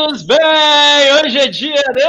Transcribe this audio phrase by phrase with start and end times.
[0.00, 0.38] todos bem?
[1.22, 2.02] Hoje é dia de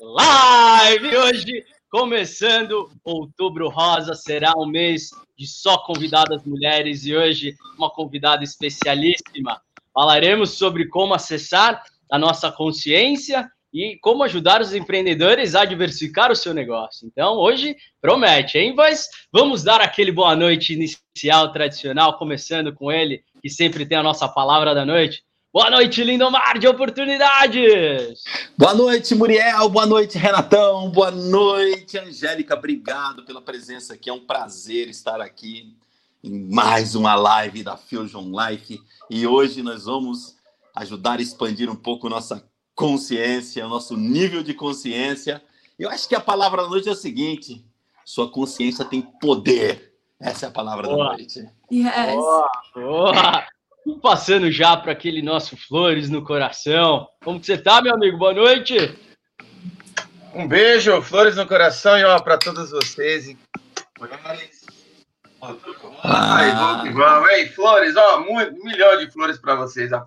[0.00, 1.16] live.
[1.16, 8.44] Hoje, começando outubro rosa, será um mês de só convidadas mulheres e hoje uma convidada
[8.44, 9.60] especialíssima.
[9.92, 16.36] Falaremos sobre como acessar a nossa consciência e como ajudar os empreendedores a diversificar o
[16.36, 17.08] seu negócio.
[17.08, 23.24] Então, hoje promete, hein, Mas Vamos dar aquele boa noite inicial tradicional, começando com ele,
[23.42, 25.24] que sempre tem a nossa palavra da noite.
[25.52, 28.24] Boa noite, Lindomar de Oportunidades!
[28.56, 29.68] Boa noite, Muriel.
[29.68, 30.90] Boa noite, Renatão.
[30.90, 32.54] Boa noite, Angélica.
[32.54, 34.08] Obrigado pela presença aqui.
[34.08, 35.76] É um prazer estar aqui
[36.24, 38.80] em mais uma live da Fusion Life.
[39.10, 40.38] E hoje nós vamos
[40.74, 42.42] ajudar a expandir um pouco nossa
[42.74, 45.42] consciência, nosso nível de consciência.
[45.78, 47.62] Eu acho que a palavra da noite é o seguinte:
[48.06, 49.92] sua consciência tem poder.
[50.18, 51.10] Essa é a palavra boa.
[51.10, 51.46] da noite.
[51.70, 52.14] Yes.
[52.14, 53.46] Boa, boa.
[54.00, 57.08] Passando já para aquele nosso Flores no Coração.
[57.24, 58.18] Como que você tá, meu amigo?
[58.18, 58.76] Boa noite.
[60.34, 63.36] Um beijo, Flores no Coração e ó, para todos vocês.
[66.04, 67.30] Ai, vamos que vamos.
[67.30, 69.90] Ei, flores, ó, muito, um milhão de flores para vocês.
[69.92, 70.06] Ó.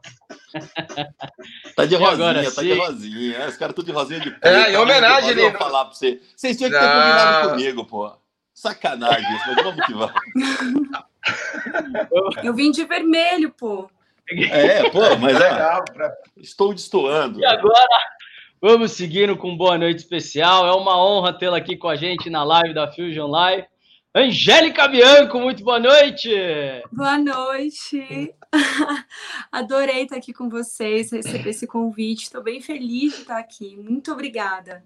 [1.75, 2.68] Tá de rosinha, agora, tá sim.
[2.68, 3.47] de rosinha.
[3.47, 4.47] Os caras tudo de rosinha de preto.
[4.47, 6.22] É, em homenagem, Eu vou falar para você.
[6.36, 8.13] Vocês tinham que ter combinado comigo, pô.
[8.53, 10.13] Sacanagem isso, mas vamos que vamos.
[12.44, 13.90] Eu vim de vermelho, pô.
[14.30, 16.13] É, pô, mas é.
[16.38, 17.40] Estou destoando.
[17.40, 18.00] E agora,
[18.62, 20.66] vamos seguindo com boa noite especial.
[20.66, 23.68] É uma honra tê-la aqui com a gente na live da Fusion Live.
[24.18, 26.30] Angélica Bianco, muito boa noite!
[26.90, 28.34] Boa noite!
[29.52, 32.24] Adorei estar aqui com vocês, receber esse convite.
[32.24, 33.75] Estou bem feliz de estar aqui.
[33.75, 34.86] Muito obrigada.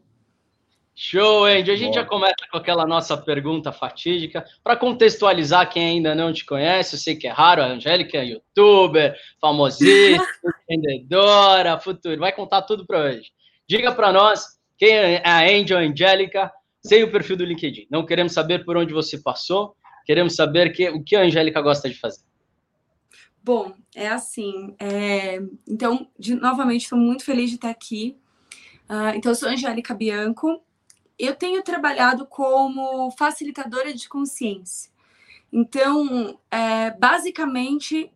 [1.01, 1.71] Show, Andy.
[1.71, 2.01] A gente Bom.
[2.01, 4.43] já começa com aquela nossa pergunta fatídica.
[4.61, 8.25] Para contextualizar quem ainda não te conhece, eu sei que é raro, a Angélica é
[8.25, 10.27] youtuber, famosíssima,
[10.69, 12.19] empreendedora, futuro.
[12.19, 13.31] Vai contar tudo para hoje.
[13.65, 16.51] Diga para nós quem é a Angel Angélica,
[16.83, 17.87] sem o perfil do LinkedIn.
[17.89, 21.87] Não queremos saber por onde você passou, queremos saber que, o que a Angélica gosta
[21.87, 22.25] de fazer.
[23.41, 24.75] Bom, é assim.
[24.77, 25.39] É...
[25.65, 28.17] Então, de, novamente, estou muito feliz de estar aqui.
[28.89, 30.61] Uh, então, eu sou Angélica Bianco,
[31.19, 34.89] eu tenho trabalhado como facilitadora de consciência.
[35.51, 38.11] Então, é, basicamente,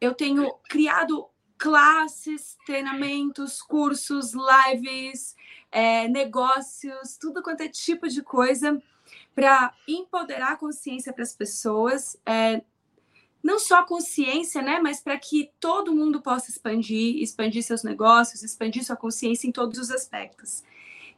[0.00, 1.26] eu tenho criado
[1.58, 5.34] classes, treinamentos, cursos, lives,
[5.72, 8.80] é, negócios, tudo quanto é tipo de coisa
[9.34, 12.16] para empoderar a consciência para as pessoas.
[12.24, 12.62] É,
[13.42, 18.42] não só a consciência, né, mas para que todo mundo possa expandir, expandir seus negócios,
[18.42, 20.62] expandir sua consciência em todos os aspectos.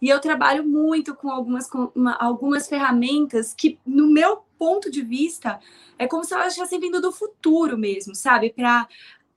[0.00, 5.02] E eu trabalho muito com algumas, com uma, algumas ferramentas que, no meu ponto de
[5.02, 5.60] vista,
[5.98, 8.50] é como se elas estivessem vindo do futuro mesmo, sabe?
[8.50, 8.86] Para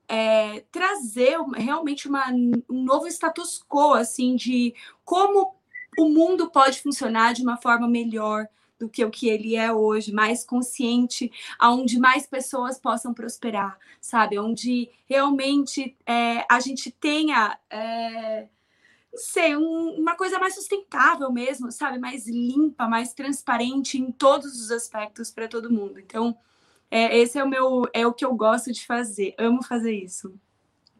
[0.08, 2.30] é, trazer realmente uma,
[2.68, 4.74] um novo status quo, assim, de
[5.04, 5.54] como
[5.98, 8.46] o mundo pode funcionar de uma forma melhor
[8.78, 14.38] do que o que ele é hoje, mais consciente, aonde mais pessoas possam prosperar, sabe?
[14.38, 18.48] Onde realmente é, a gente tenha é,
[19.14, 21.98] ser um, uma coisa mais sustentável mesmo, sabe?
[21.98, 25.98] Mais limpa, mais transparente em todos os aspectos para todo mundo.
[25.98, 26.36] Então,
[26.90, 29.34] é, esse é o meu, é o que eu gosto de fazer.
[29.38, 30.34] Amo fazer isso.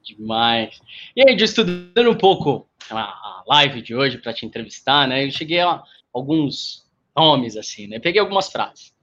[0.03, 0.81] Demais.
[1.15, 5.27] E aí, estudando um pouco a live de hoje para te entrevistar, né?
[5.27, 5.83] Eu cheguei a
[6.13, 7.99] alguns nomes assim, né?
[7.99, 8.95] Peguei algumas frases.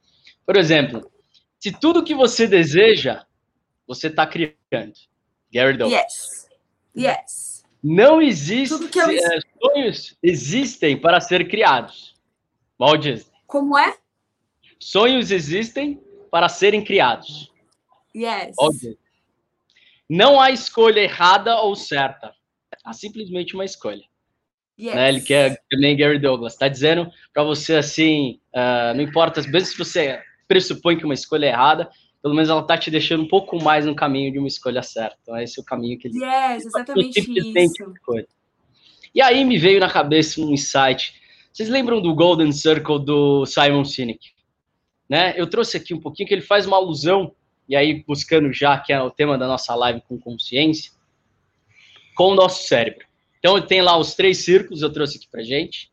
[0.46, 1.10] Por exemplo,
[1.60, 3.26] se tudo que você deseja,
[3.88, 4.58] você está criando.
[5.52, 6.02] Gary Douglas.
[6.02, 6.48] Yes.
[6.96, 7.47] Yes.
[7.84, 8.74] Não existe.
[8.74, 9.10] Eu...
[9.10, 12.16] É, sonhos existem para ser criados.
[12.80, 13.32] Walt Disney.
[13.46, 13.98] Como é?
[14.80, 17.52] Sonhos existem para serem criados.
[18.16, 18.56] Yes.
[20.10, 22.34] Não há escolha errada ou certa.
[22.84, 24.04] Há simplesmente uma escolha.
[24.80, 24.96] Yes.
[24.96, 25.10] Né?
[25.10, 26.54] Ele quer nem Gary Douglas.
[26.54, 31.48] Está dizendo para você assim, uh, não importa, mesmo se você pressupõe que uma escolha
[31.48, 31.90] é errada,
[32.28, 35.16] pelo menos ela tá te deixando um pouco mais no caminho de uma escolha certa.
[35.22, 36.22] Então, esse é o caminho que ele.
[36.22, 38.28] Yes, exatamente isso.
[39.16, 41.16] E aí me veio na cabeça um insight.
[41.54, 44.34] Vocês lembram do Golden Circle do Simon Sinek?
[45.08, 45.34] Né?
[45.38, 47.32] Eu trouxe aqui um pouquinho que ele faz uma alusão,
[47.68, 50.92] e aí buscando já que é o tema da nossa live com consciência,
[52.14, 53.08] com o nosso cérebro.
[53.40, 55.90] Então tem lá os três círculos, eu trouxe aqui pra gente.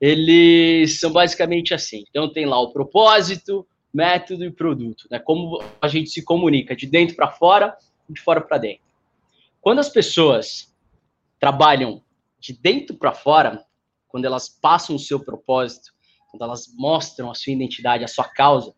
[0.00, 2.04] Eles são basicamente assim.
[2.08, 5.18] Então tem lá o propósito, método e produto, né?
[5.18, 7.76] Como a gente se comunica de dentro para fora
[8.08, 8.82] de fora para dentro.
[9.60, 10.74] Quando as pessoas
[11.38, 12.02] trabalham
[12.38, 13.64] de dentro para fora,
[14.08, 15.92] quando elas passam o seu propósito,
[16.30, 18.74] quando elas mostram a sua identidade, a sua causa,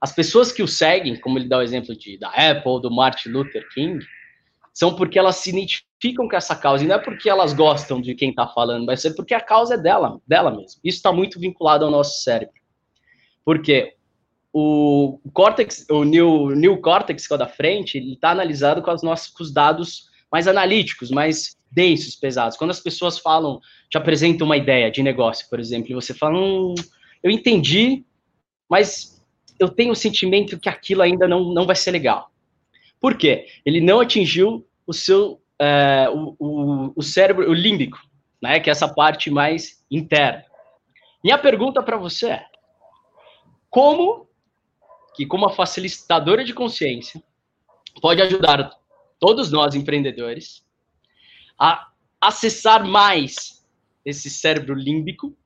[0.00, 3.28] as pessoas que o seguem, como ele dá o exemplo de, da Apple, do Martin
[3.28, 4.04] Luther King,
[4.72, 8.14] são porque elas se identificam com essa causa, e não é porque elas gostam de
[8.14, 10.80] quem está falando, mas é porque a causa é dela, dela mesmo.
[10.82, 12.54] Isso está muito vinculado ao nosso cérebro.
[13.44, 13.96] Porque
[14.52, 16.88] o córtex, o new, new que
[17.32, 22.16] é o da frente, ele está analisado com os nossos dados mais analíticos, mais densos,
[22.16, 22.56] pesados.
[22.56, 26.38] Quando as pessoas falam, te apresentam uma ideia de negócio, por exemplo, e você fala,
[26.38, 26.74] hum,
[27.22, 28.04] eu entendi,
[28.68, 29.22] mas
[29.58, 32.30] eu tenho o sentimento que aquilo ainda não, não vai ser legal.
[33.00, 33.46] Por quê?
[33.64, 37.98] Ele não atingiu o seu é, o, o, o, cérebro, o límbico,
[38.42, 40.42] né, que é essa parte mais interna.
[41.22, 42.46] Minha pergunta para você é:
[43.68, 44.29] como
[45.14, 47.22] que, como a facilitadora de consciência,
[48.00, 48.70] pode ajudar
[49.18, 50.64] todos nós empreendedores
[51.58, 51.90] a
[52.20, 53.64] acessar mais
[54.04, 55.36] esse cérebro límbico,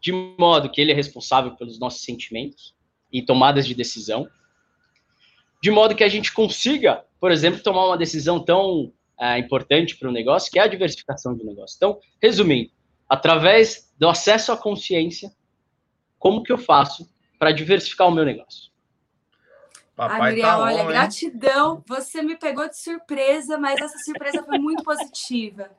[0.00, 2.74] de modo que ele é responsável pelos nossos sentimentos
[3.12, 4.28] e tomadas de decisão,
[5.62, 10.08] de modo que a gente consiga, por exemplo, tomar uma decisão tão é, importante para
[10.08, 11.76] o negócio, que é a diversificação de negócio.
[11.76, 12.70] Então, resumindo,
[13.08, 15.32] através do acesso à consciência,
[16.18, 17.08] como que eu faço
[17.38, 18.70] para diversificar o meu negócio?
[19.96, 21.82] Papai Ai, Muriel, tá olha, on, gratidão.
[21.86, 25.70] Você me pegou de surpresa, mas essa surpresa foi muito positiva.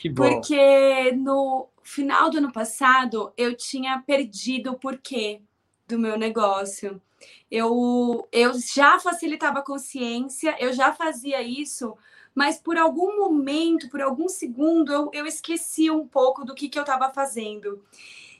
[0.00, 0.22] Que bom.
[0.22, 5.40] Porque no final do ano passado eu tinha perdido o porquê
[5.88, 7.02] do meu negócio.
[7.50, 11.96] Eu, eu já facilitava a consciência, eu já fazia isso,
[12.32, 16.78] mas por algum momento, por algum segundo, eu, eu esqueci um pouco do que, que
[16.78, 17.82] eu estava fazendo.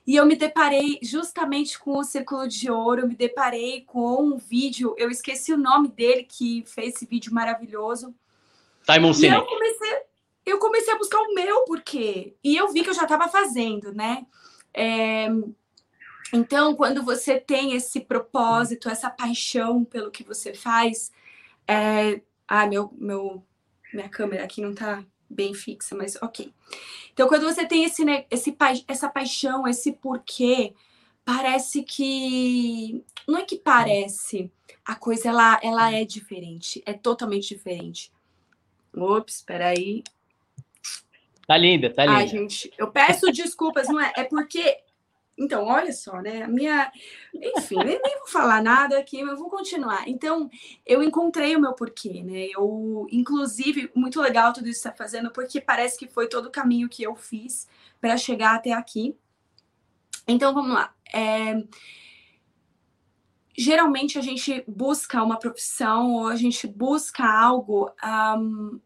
[0.07, 4.37] E eu me deparei justamente com o Círculo de Ouro, eu me deparei com um
[4.37, 8.15] vídeo, eu esqueci o nome dele, que fez esse vídeo maravilhoso.
[8.83, 9.35] Simon Sinek.
[9.35, 10.03] E eu comecei,
[10.47, 12.37] eu comecei a buscar o meu porquê.
[12.45, 14.25] E eu vi que eu já estava fazendo, né?
[14.73, 15.29] É,
[16.33, 21.11] então, quando você tem esse propósito, essa paixão pelo que você faz,
[21.67, 22.21] é...
[22.47, 23.45] ah, meu, meu,
[23.93, 26.53] minha câmera aqui não está bem fixa, mas ok.
[27.13, 28.57] Então, quando você tem esse, esse,
[28.87, 30.75] essa paixão, esse porquê,
[31.25, 34.51] parece que não é que parece,
[34.85, 38.13] a coisa ela, ela é diferente, é totalmente diferente.
[38.95, 40.03] Ops, espera aí.
[41.47, 42.19] Tá linda, tá linda.
[42.19, 44.13] Ai, gente, eu peço desculpas, não é?
[44.17, 44.79] É porque
[45.39, 46.43] então, olha só, né?
[46.43, 46.91] A minha.
[47.35, 50.09] Enfim, nem, nem, vou falar nada aqui, mas vou continuar.
[50.09, 50.49] Então,
[50.85, 52.49] eu encontrei o meu porquê, né?
[52.51, 56.89] Eu, inclusive, muito legal tudo isso está fazendo, porque parece que foi todo o caminho
[56.89, 57.69] que eu fiz
[58.01, 59.15] para chegar até aqui.
[60.27, 60.95] Então, vamos lá.
[61.15, 61.63] É...
[63.59, 68.79] Geralmente a gente busca uma profissão ou a gente busca algo um,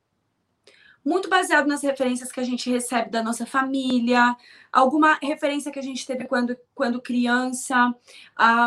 [1.11, 4.37] muito baseado nas referências que a gente recebe da nossa família,
[4.73, 7.93] alguma referência que a gente teve quando, quando criança,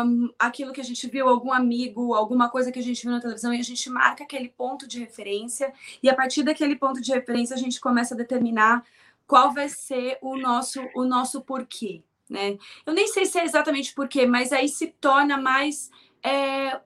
[0.04, 3.20] um, aquilo que a gente viu, algum amigo, alguma coisa que a gente viu na
[3.20, 5.72] televisão, e a gente marca aquele ponto de referência,
[6.02, 8.84] e a partir daquele ponto de referência a gente começa a determinar
[9.26, 12.02] qual vai ser o nosso, o nosso porquê.
[12.28, 12.58] Né?
[12.84, 15.90] Eu nem sei se é exatamente porquê, mas aí se torna mais.
[16.22, 16.78] É,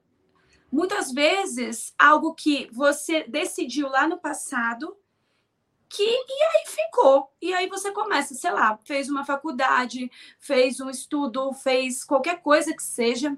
[0.70, 4.96] muitas vezes algo que você decidiu lá no passado
[5.88, 7.33] que e aí ficou.
[7.40, 12.75] E aí você começa, sei lá, fez uma faculdade, fez um estudo, fez qualquer coisa
[12.75, 13.37] que seja.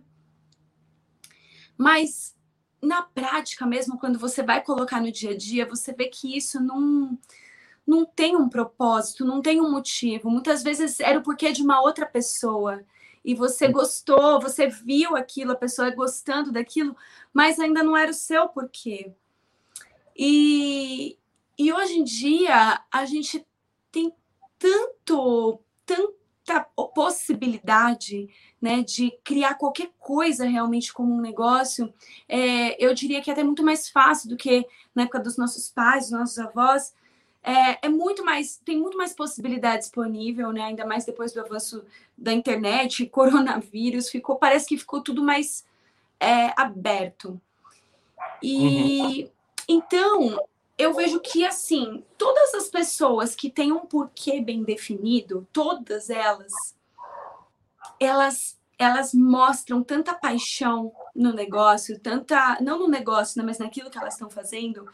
[1.77, 2.37] Mas
[2.83, 6.61] na prática mesmo, quando você vai colocar no dia a dia, você vê que isso
[6.61, 7.19] não
[7.87, 10.31] não tem um propósito, não tem um motivo.
[10.31, 12.85] Muitas vezes era o porquê de uma outra pessoa.
[13.25, 16.97] E você gostou, você viu aquilo, a pessoa gostando daquilo,
[17.33, 19.13] mas ainda não era o seu porquê.
[20.17, 21.19] E,
[21.61, 23.47] e hoje em dia a gente
[23.93, 24.11] tem
[24.59, 26.61] tanto, tanta
[26.95, 31.93] possibilidade né, de criar qualquer coisa realmente como um negócio.
[32.27, 35.69] É, eu diria que é até muito mais fácil do que na época dos nossos
[35.69, 36.95] pais, dos nossos avós.
[37.43, 40.63] É, é, muito mais, tem muito mais possibilidade disponível, né?
[40.63, 41.85] Ainda mais depois do avanço
[42.17, 45.63] da internet, coronavírus, ficou, parece que ficou tudo mais
[46.19, 47.39] é, aberto.
[48.43, 49.31] E uhum.
[49.69, 50.50] então
[50.81, 56.53] eu vejo que, assim, todas as pessoas que têm um porquê bem definido, todas elas,
[57.99, 63.99] elas, elas mostram tanta paixão no negócio, tanta, não no negócio, né, mas naquilo que
[63.99, 64.91] elas estão fazendo,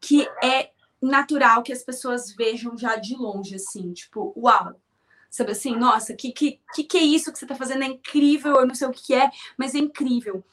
[0.00, 0.70] que é
[1.02, 4.80] natural que as pessoas vejam já de longe, assim, tipo, uau,
[5.28, 7.82] sabe assim, nossa, que que, que, que é isso que você está fazendo?
[7.82, 10.44] É incrível, eu não sei o que é, mas é incrível.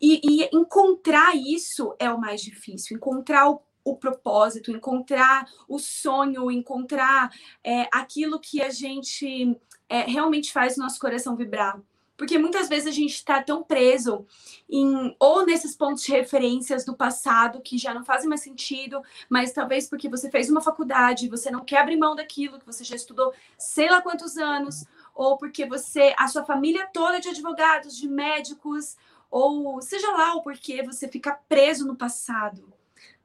[0.00, 6.50] E, e encontrar isso é o mais difícil, encontrar o o propósito, encontrar o sonho,
[6.50, 7.30] encontrar
[7.64, 9.58] é, aquilo que a gente
[9.88, 11.80] é, realmente faz o nosso coração vibrar.
[12.16, 14.24] Porque muitas vezes a gente está tão preso
[14.70, 19.52] em ou nesses pontos de referências do passado que já não fazem mais sentido, mas
[19.52, 22.94] talvez porque você fez uma faculdade, você não quer abrir mão daquilo que você já
[22.94, 24.84] estudou sei lá quantos anos,
[25.14, 28.96] ou porque você, a sua família toda de advogados, de médicos,
[29.30, 32.72] ou seja lá o porquê você fica preso no passado,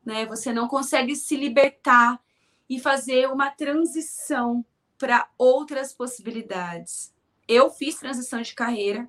[0.08, 0.26] né?
[0.26, 2.18] Você não consegue se libertar
[2.70, 4.66] e fazer uma transição
[4.98, 7.14] para outras possibilidades.
[7.46, 9.06] Eu fiz transição de carreira,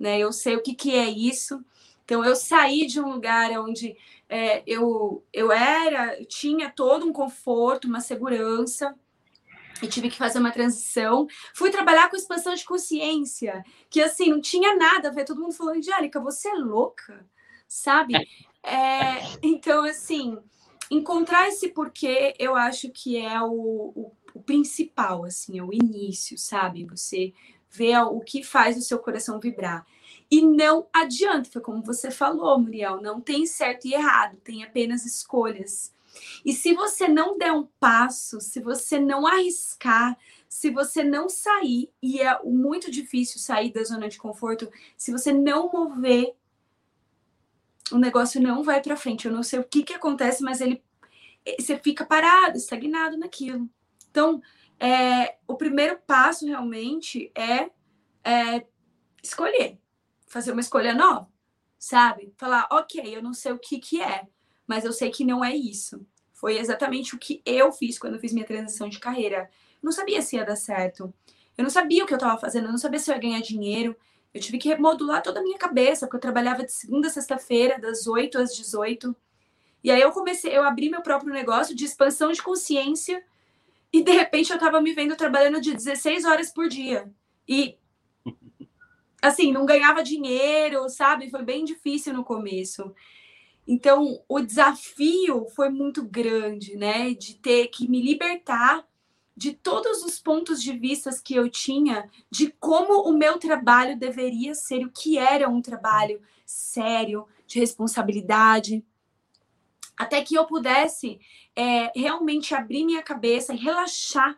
[0.00, 0.18] né?
[0.18, 1.62] Eu sei o que, que é isso.
[2.02, 3.94] Então, eu saí de um lugar onde
[4.26, 8.98] é, eu, eu era, tinha todo um conforto, uma segurança,
[9.82, 11.26] e tive que fazer uma transição.
[11.54, 15.26] Fui trabalhar com expansão de consciência, que assim, não tinha nada a ver.
[15.26, 17.26] Todo mundo falou, Angélica, você é louca,
[17.68, 18.14] sabe?
[18.62, 20.38] É, então, assim,
[20.90, 26.36] encontrar esse porquê, eu acho que é o, o, o principal, assim, é o início,
[26.38, 26.84] sabe?
[26.86, 27.32] Você
[27.70, 29.86] vê o que faz o seu coração vibrar.
[30.30, 35.04] E não adianta, foi como você falou, Muriel, não tem certo e errado, tem apenas
[35.06, 35.92] escolhas.
[36.44, 41.90] E se você não der um passo, se você não arriscar, se você não sair,
[42.02, 46.34] e é muito difícil sair da zona de conforto, se você não mover,
[47.92, 49.26] o negócio não vai para frente.
[49.26, 50.82] Eu não sei o que, que acontece, mas ele
[51.58, 53.68] você fica parado, estagnado naquilo.
[54.10, 54.42] Então,
[54.78, 57.70] é, o primeiro passo realmente é,
[58.24, 58.66] é
[59.22, 59.78] escolher,
[60.26, 61.28] fazer uma escolha nova,
[61.78, 62.32] sabe?
[62.36, 64.26] Falar, ok, eu não sei o que, que é,
[64.66, 66.04] mas eu sei que não é isso.
[66.32, 69.50] Foi exatamente o que eu fiz quando eu fiz minha transição de carreira.
[69.82, 71.12] Eu não sabia se ia dar certo.
[71.56, 73.40] Eu não sabia o que eu estava fazendo, eu não sabia se eu ia ganhar
[73.40, 73.96] dinheiro.
[74.32, 77.78] Eu tive que remodular toda a minha cabeça, porque eu trabalhava de segunda a sexta-feira,
[77.78, 79.14] das 8 às 18.
[79.82, 83.22] E aí eu comecei, eu abri meu próprio negócio de expansão de consciência
[83.92, 87.10] e de repente eu estava me vendo trabalhando de 16 horas por dia.
[87.48, 87.78] E
[89.22, 91.30] assim, não ganhava dinheiro, sabe?
[91.30, 92.94] Foi bem difícil no começo.
[93.66, 97.12] Então, o desafio foi muito grande, né?
[97.12, 98.87] De ter que me libertar
[99.38, 104.52] de todos os pontos de vista que eu tinha de como o meu trabalho deveria
[104.52, 108.84] ser, o que era um trabalho sério, de responsabilidade,
[109.96, 111.20] até que eu pudesse
[111.54, 114.36] é, realmente abrir minha cabeça e relaxar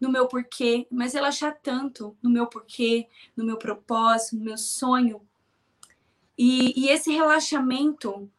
[0.00, 5.20] no meu porquê, mas relaxar tanto no meu porquê, no meu propósito, no meu sonho.
[6.36, 8.30] E, e esse relaxamento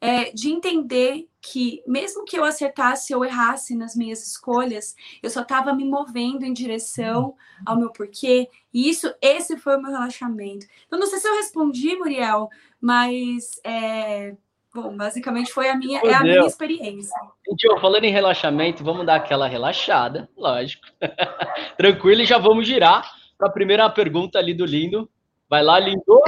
[0.00, 5.42] é, de entender que, mesmo que eu acertasse ou errasse nas minhas escolhas, eu só
[5.42, 7.34] estava me movendo em direção
[7.66, 8.48] ao meu porquê.
[8.72, 10.64] E isso, esse foi o meu relaxamento.
[10.86, 12.48] Então, não sei se eu respondi, Muriel,
[12.80, 14.36] mas é,
[14.72, 17.14] bom, basicamente foi a minha, é a minha experiência.
[17.48, 20.86] Então, falando em relaxamento, vamos dar aquela relaxada, lógico.
[21.76, 23.04] Tranquilo, e já vamos girar
[23.36, 25.10] para a primeira pergunta ali do Lindo.
[25.50, 26.22] Vai lá, Lindo.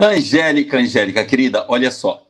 [0.00, 2.27] Angélica, Angélica, querida, olha só.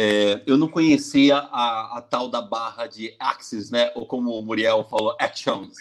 [0.00, 3.90] É, eu não conhecia a, a, tal da barra de Axis, né?
[3.96, 5.74] Ou como o Muriel falou, Actions.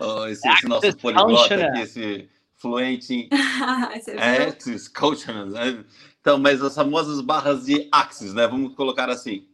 [0.00, 3.28] Uh, esse, esse, nosso poliglota aqui, esse fluente em
[4.46, 5.50] Axis, Coaching.
[5.50, 5.84] Né?
[6.20, 8.46] Então, mas as famosas barras de Axis, né?
[8.46, 9.44] Vamos colocar assim.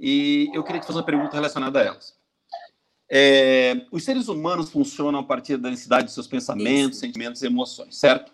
[0.00, 2.16] E eu queria te fazer uma pergunta relacionada a elas.
[3.06, 7.00] É, os seres humanos funcionam a partir da densidade de seus pensamentos, Isso.
[7.00, 8.32] sentimentos e emoções, certo?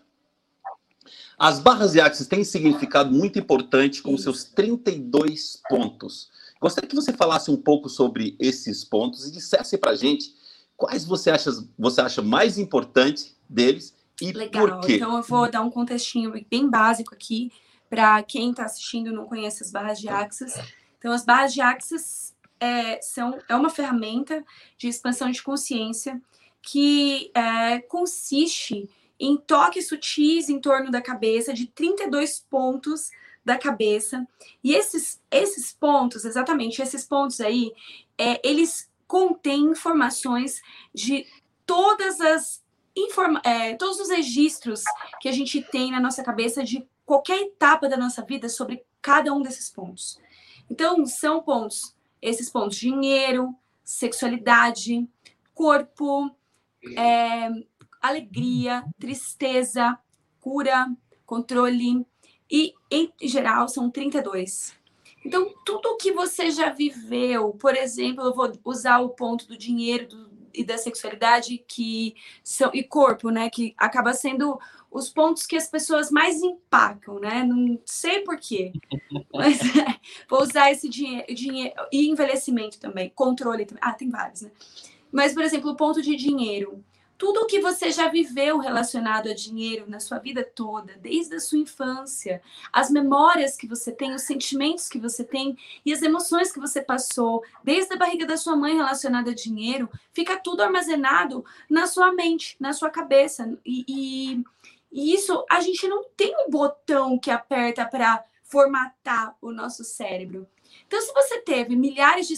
[1.43, 6.31] As barras de Axis têm significado muito importante com seus 32 pontos.
[6.61, 10.33] Gostaria que você falasse um pouco sobre esses pontos e dissesse para a gente
[10.77, 14.69] quais você acha, você acha mais importante deles e Legal.
[14.69, 14.95] por quê.
[14.95, 17.51] Então eu vou dar um contextinho bem básico aqui
[17.91, 20.55] para quem está assistindo e não conhece as barras de Axis.
[20.97, 24.45] Então as barras de Axis é, são, é uma ferramenta
[24.79, 26.23] de expansão de consciência
[26.63, 28.89] que é, consiste
[29.23, 33.11] em toques sutis em torno da cabeça, de 32 pontos
[33.45, 34.27] da cabeça.
[34.65, 37.73] E esses, esses pontos, exatamente, esses pontos aí,
[38.19, 40.61] é, eles contêm informações
[40.93, 41.25] de
[41.65, 42.61] todas as
[42.95, 44.83] informa é, todos os registros
[45.19, 49.33] que a gente tem na nossa cabeça de qualquer etapa da nossa vida sobre cada
[49.33, 50.21] um desses pontos.
[50.69, 55.09] Então, são pontos, esses pontos: dinheiro, sexualidade,
[55.55, 56.31] corpo,
[56.97, 57.49] é,
[58.03, 59.99] alegria, tristeza,
[60.41, 60.91] cura,
[61.25, 62.05] controle.
[62.51, 64.75] E, em geral, são 32.
[65.25, 70.09] Então, tudo que você já viveu, por exemplo, eu vou usar o ponto do dinheiro
[70.09, 74.59] do, e da sexualidade que são e corpo, né, que acaba sendo
[74.91, 77.43] os pontos que as pessoas mais empacam, né?
[77.43, 78.73] Não sei porquê,
[79.33, 79.97] mas é,
[80.29, 83.83] vou usar esse dinheiro, dinheiro e envelhecimento também, controle também.
[83.83, 84.51] Ah, tem vários, né?
[85.11, 86.85] Mas, por exemplo, o ponto de dinheiro
[87.17, 91.41] tudo o que você já viveu relacionado a dinheiro na sua vida toda, desde a
[91.41, 92.43] sua infância,
[92.73, 96.83] as memórias que você tem, os sentimentos que você tem e as emoções que você
[96.83, 102.13] passou, desde a barriga da sua mãe relacionada a dinheiro, fica tudo armazenado na sua
[102.13, 103.57] mente, na sua cabeça.
[103.65, 104.45] E, e,
[104.91, 110.47] e isso a gente não tem um botão que aperta para formatar o nosso cérebro.
[110.87, 112.35] Então, se você teve milhares de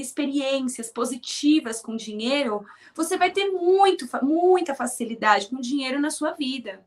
[0.00, 2.64] experiências positivas com dinheiro,
[2.94, 6.84] você vai ter muito, muita facilidade com dinheiro na sua vida.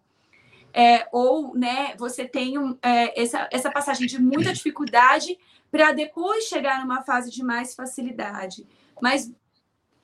[0.73, 5.37] É, ou, né, você tem um, é, essa, essa passagem de muita dificuldade
[5.69, 8.65] para depois chegar numa fase de mais facilidade.
[9.01, 9.31] Mas,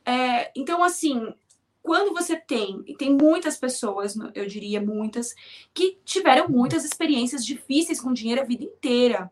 [0.05, 1.33] é, então, assim,
[1.81, 5.33] quando você tem, e tem muitas pessoas, eu diria muitas,
[5.73, 9.31] que tiveram muitas experiências difíceis com dinheiro a vida inteira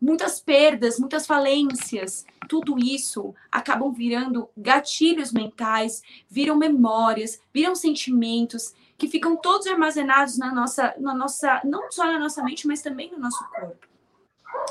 [0.00, 9.08] muitas perdas, muitas falências, tudo isso acabam virando gatilhos mentais, viram memórias, viram sentimentos que
[9.08, 13.18] ficam todos armazenados na nossa, na nossa, não só na nossa mente, mas também no
[13.18, 13.86] nosso corpo.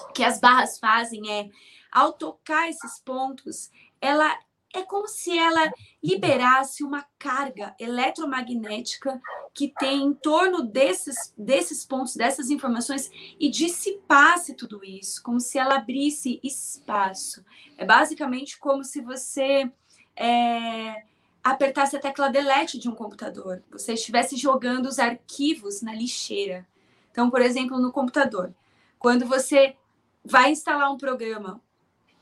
[0.09, 1.49] O que as barras fazem é,
[1.91, 4.37] ao tocar esses pontos, ela
[4.75, 5.71] é como se ela
[6.03, 9.21] liberasse uma carga eletromagnética
[9.53, 13.09] que tem em torno desses, desses pontos, dessas informações,
[13.39, 17.43] e dissipasse tudo isso, como se ela abrisse espaço.
[17.77, 19.71] É basicamente como se você
[20.15, 21.03] é,
[21.41, 26.67] apertasse a tecla delete de um computador, você estivesse jogando os arquivos na lixeira.
[27.11, 28.53] Então, por exemplo, no computador,
[28.99, 29.77] quando você
[30.23, 31.61] vai instalar um programa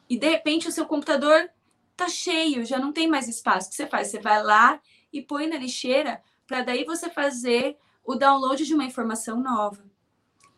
[0.07, 1.49] e de repente o seu computador
[1.95, 3.67] tá cheio, já não tem mais espaço.
[3.67, 4.07] O que você faz?
[4.07, 8.85] Você vai lá e põe na lixeira para daí você fazer o download de uma
[8.85, 9.83] informação nova.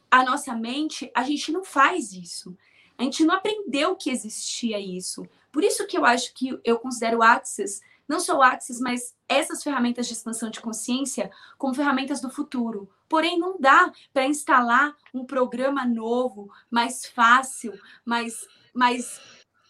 [0.10, 2.58] A nossa mente, a gente não faz isso.
[2.98, 5.28] A gente não aprendeu que existia isso.
[5.52, 9.16] Por isso que eu acho que eu considero o Access, não só o Access, mas
[9.28, 12.90] essas ferramentas de expansão de consciência como ferramentas do futuro.
[13.10, 17.74] Porém, não dá para instalar um programa novo, mais fácil,
[18.06, 19.20] mais, mais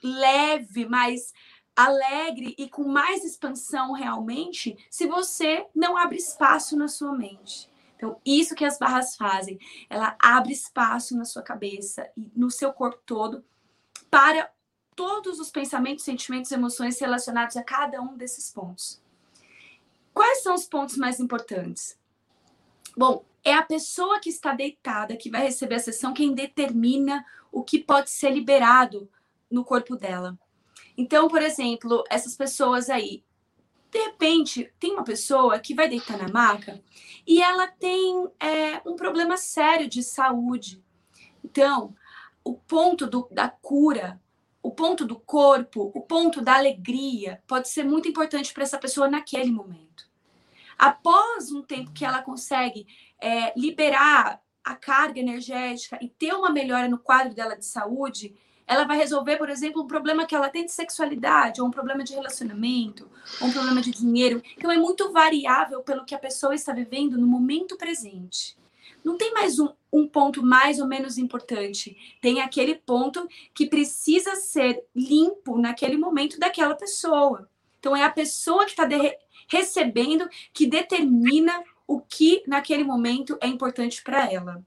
[0.03, 1.33] leve, mais
[1.75, 7.69] alegre e com mais expansão realmente se você não abre espaço na sua mente.
[7.95, 9.59] Então, isso que as barras fazem,
[9.89, 13.43] ela abre espaço na sua cabeça e no seu corpo todo
[14.09, 14.49] para
[14.95, 19.01] todos os pensamentos, sentimentos, emoções relacionados a cada um desses pontos.
[20.13, 21.97] Quais são os pontos mais importantes?
[22.95, 27.63] Bom, é a pessoa que está deitada, que vai receber a sessão, quem determina o
[27.63, 29.09] que pode ser liberado
[29.51, 30.37] no corpo dela.
[30.97, 33.23] Então, por exemplo, essas pessoas aí,
[33.91, 36.81] de repente, tem uma pessoa que vai deitar na maca
[37.25, 40.83] e ela tem é, um problema sério de saúde.
[41.43, 41.95] Então,
[42.43, 44.21] o ponto do, da cura,
[44.61, 49.07] o ponto do corpo, o ponto da alegria pode ser muito importante para essa pessoa
[49.07, 50.09] naquele momento.
[50.77, 52.85] Após um tempo que ela consegue
[53.19, 58.35] é, liberar a carga energética e ter uma melhora no quadro dela de saúde,
[58.67, 62.03] ela vai resolver, por exemplo, um problema que ela tem de sexualidade, ou um problema
[62.03, 64.41] de relacionamento, ou um problema de dinheiro.
[64.57, 68.57] Então é muito variável pelo que a pessoa está vivendo no momento presente.
[69.03, 71.95] Não tem mais um, um ponto mais ou menos importante.
[72.19, 77.47] Tem aquele ponto que precisa ser limpo naquele momento daquela pessoa.
[77.79, 78.87] Então é a pessoa que está
[79.47, 84.65] recebendo que determina o que naquele momento é importante para ela.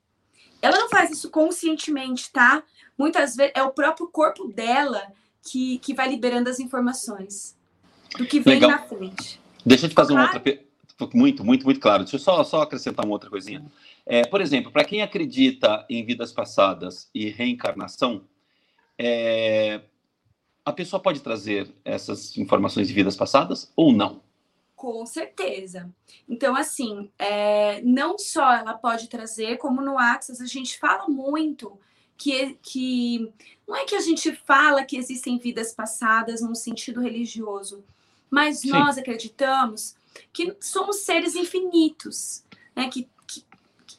[0.62, 2.62] Ela não faz isso conscientemente, tá?
[2.98, 5.02] Muitas vezes é o próprio corpo dela
[5.42, 7.56] que, que vai liberando as informações
[8.16, 8.70] do que vem Legal.
[8.70, 9.40] na frente.
[9.64, 10.30] Deixa eu te fazer claro?
[10.30, 10.68] uma outra.
[11.14, 12.02] Muito, muito, muito claro.
[12.02, 13.64] Deixa eu só, só acrescentar uma outra coisinha.
[14.04, 18.24] É, por exemplo, para quem acredita em vidas passadas e reencarnação,
[18.98, 19.80] é,
[20.64, 24.20] a pessoa pode trazer essas informações de vidas passadas ou não?
[24.74, 25.88] Com certeza.
[26.28, 31.78] Então, assim, é, não só ela pode trazer, como no Axis a gente fala muito
[32.18, 33.32] que, que
[33.66, 37.84] não é que a gente fala que existem vidas passadas num sentido religioso,
[38.28, 38.70] mas Sim.
[38.70, 39.94] nós acreditamos
[40.32, 42.90] que somos seres infinitos, né?
[42.90, 43.44] Que, que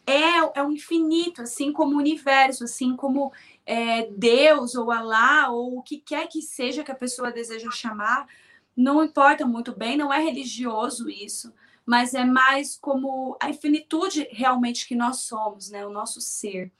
[0.06, 3.32] é, é um infinito, assim como o universo, assim como
[3.66, 8.28] é, Deus ou Alá ou o que quer que seja que a pessoa deseja chamar,
[8.76, 11.54] não importa muito bem, não é religioso isso,
[11.86, 15.86] mas é mais como a infinitude realmente que nós somos, né?
[15.86, 16.72] O nosso ser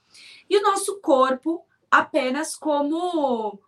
[0.50, 3.60] e o nosso corpo apenas como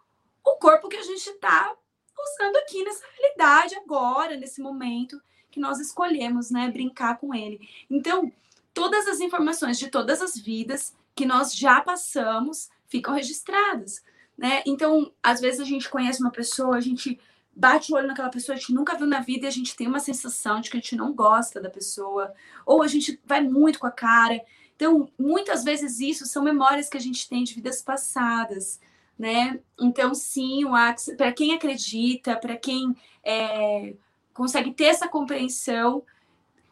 [0.43, 1.75] o corpo que a gente está
[2.19, 7.67] usando aqui nessa realidade agora, nesse momento que nós escolhemos, né, brincar com ele.
[7.89, 8.31] Então,
[8.73, 14.03] todas as informações de todas as vidas que nós já passamos ficam registradas,
[14.37, 14.63] né?
[14.65, 17.19] Então, às vezes a gente conhece uma pessoa, a gente
[17.53, 19.87] bate o olho naquela pessoa, a gente nunca viu na vida e a gente tem
[19.87, 22.33] uma sensação de que a gente não gosta da pessoa,
[22.65, 24.41] ou a gente vai muito com a cara.
[24.81, 28.79] Então, muitas vezes isso são memórias que a gente tem de vidas passadas,
[29.17, 29.59] né?
[29.79, 33.93] Então, sim, o Axis, para quem acredita, para quem é,
[34.33, 36.01] consegue ter essa compreensão,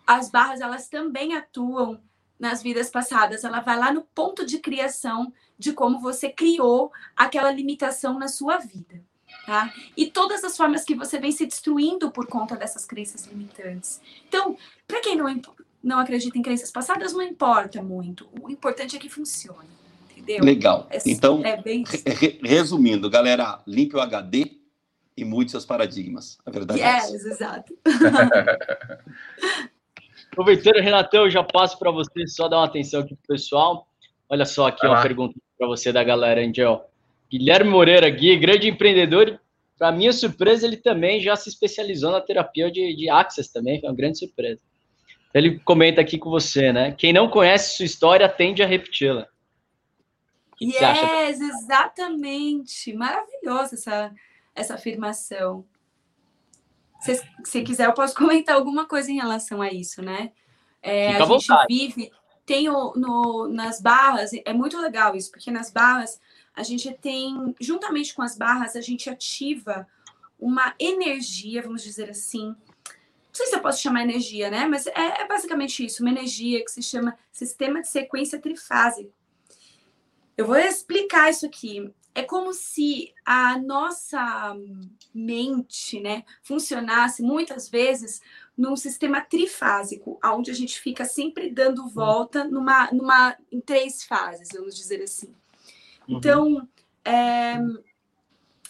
[0.07, 2.01] as barras elas também atuam
[2.39, 3.43] nas vidas passadas.
[3.43, 8.57] Ela vai lá no ponto de criação de como você criou aquela limitação na sua
[8.57, 9.03] vida.
[9.45, 9.71] Tá?
[9.95, 14.01] E todas as formas que você vem se destruindo por conta dessas crenças limitantes.
[14.27, 15.29] Então, para quem não,
[15.83, 18.29] não acredita em crenças passadas, não importa muito.
[18.41, 19.69] O importante é que funcione.
[20.11, 20.43] Entendeu?
[20.43, 20.87] Legal.
[20.89, 21.83] É, então, é bem...
[22.05, 24.59] re resumindo, galera, limpe o HD
[25.15, 26.37] e mude seus paradigmas.
[26.45, 27.29] A verdade yes, é essa.
[27.29, 27.77] exato.
[30.31, 33.87] Aproveitando, Renatão, eu já passo para você só dar uma atenção aqui pro pessoal.
[34.29, 36.85] Olha só aqui uma pergunta para você da galera, Angel.
[37.31, 39.39] Guilherme Moreira Gui, grande empreendedor.
[39.77, 43.89] Para minha surpresa, ele também já se especializou na terapia de, de Access também, foi
[43.89, 44.61] uma grande surpresa.
[45.33, 46.91] Ele comenta aqui com você, né?
[46.91, 49.27] Quem não conhece sua história tende a repeti-la.
[50.61, 52.93] Yes, exatamente.
[52.93, 54.11] Maravilhosa essa,
[54.55, 55.65] essa afirmação.
[56.99, 60.31] Se, se quiser, eu posso comentar alguma coisa em relação a isso, né?
[60.81, 61.65] É, a gente vontade.
[61.69, 62.11] vive,
[62.45, 66.19] tem o, no, nas barras, é muito legal isso, porque nas barras
[66.53, 69.87] a gente tem, juntamente com as barras, a gente ativa
[70.37, 72.55] uma energia, vamos dizer assim.
[73.29, 74.65] Não sei se eu posso chamar energia, né?
[74.67, 79.13] Mas é, é basicamente isso, uma energia que se chama sistema de sequência trifásico.
[80.35, 81.93] Eu vou explicar isso aqui.
[82.15, 84.55] É como se a nossa
[85.13, 88.19] mente, né, funcionasse muitas vezes
[88.57, 94.49] num sistema trifásico, onde a gente fica sempre dando volta numa, numa em três fases,
[94.53, 95.27] vamos dizer assim.
[96.07, 96.17] Uhum.
[96.17, 96.69] Então,
[97.05, 97.57] é,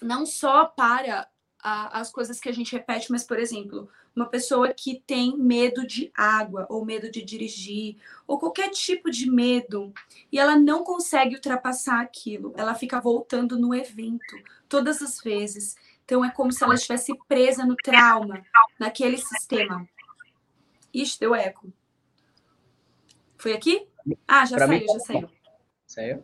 [0.02, 1.28] não só para
[1.62, 5.86] a, as coisas que a gente repete, mas, por exemplo, uma pessoa que tem medo
[5.86, 9.94] de água, ou medo de dirigir, ou qualquer tipo de medo,
[10.32, 14.36] e ela não consegue ultrapassar aquilo, ela fica voltando no evento
[14.68, 15.76] todas as vezes.
[16.06, 18.44] Então, é como se ela estivesse presa no trauma,
[18.80, 19.88] naquele sistema.
[20.94, 21.72] Ixi, deu eco.
[23.38, 23.88] Foi aqui?
[24.28, 24.86] Ah, já pra saiu, mim...
[24.88, 25.30] já saiu.
[25.86, 26.24] Saiu?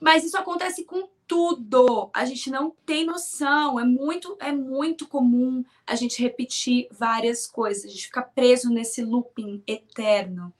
[0.00, 2.10] Mas isso acontece com tudo.
[2.12, 3.78] A gente não tem noção.
[3.78, 7.84] É muito, é muito comum a gente repetir várias coisas.
[7.84, 10.52] A gente fica preso nesse looping eterno.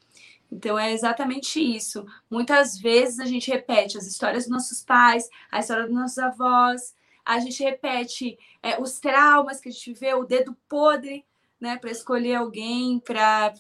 [0.52, 2.07] Então é exatamente isso.
[2.31, 6.94] Muitas vezes a gente repete as histórias dos nossos pais, a história dos nossos avós,
[7.24, 11.24] a gente repete é, os traumas que a gente vê, o dedo podre,
[11.61, 13.52] né, para escolher alguém, para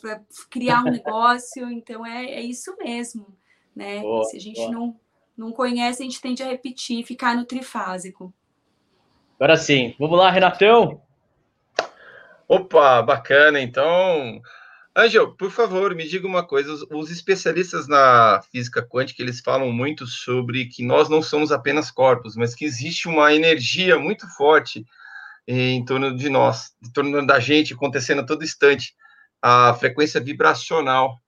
[0.48, 1.70] criar um negócio.
[1.70, 3.26] Então é, é isso mesmo,
[3.74, 4.00] né?
[4.00, 4.70] Boa, Se a gente boa.
[4.70, 5.00] não
[5.38, 8.34] não conhece, a gente tende a repetir, ficar no trifásico.
[9.38, 11.00] Agora sim, vamos lá, Renatão.
[12.48, 13.60] Opa, bacana.
[13.60, 14.40] Então,
[14.96, 16.72] Angel, por favor, me diga uma coisa.
[16.72, 21.88] Os, os, especialistas na física quântica, eles falam muito sobre que nós não somos apenas
[21.90, 24.84] corpos, mas que existe uma energia muito forte
[25.46, 28.92] em torno de nós, em torno da gente, acontecendo a todo instante.
[29.40, 31.20] A frequência vibracional,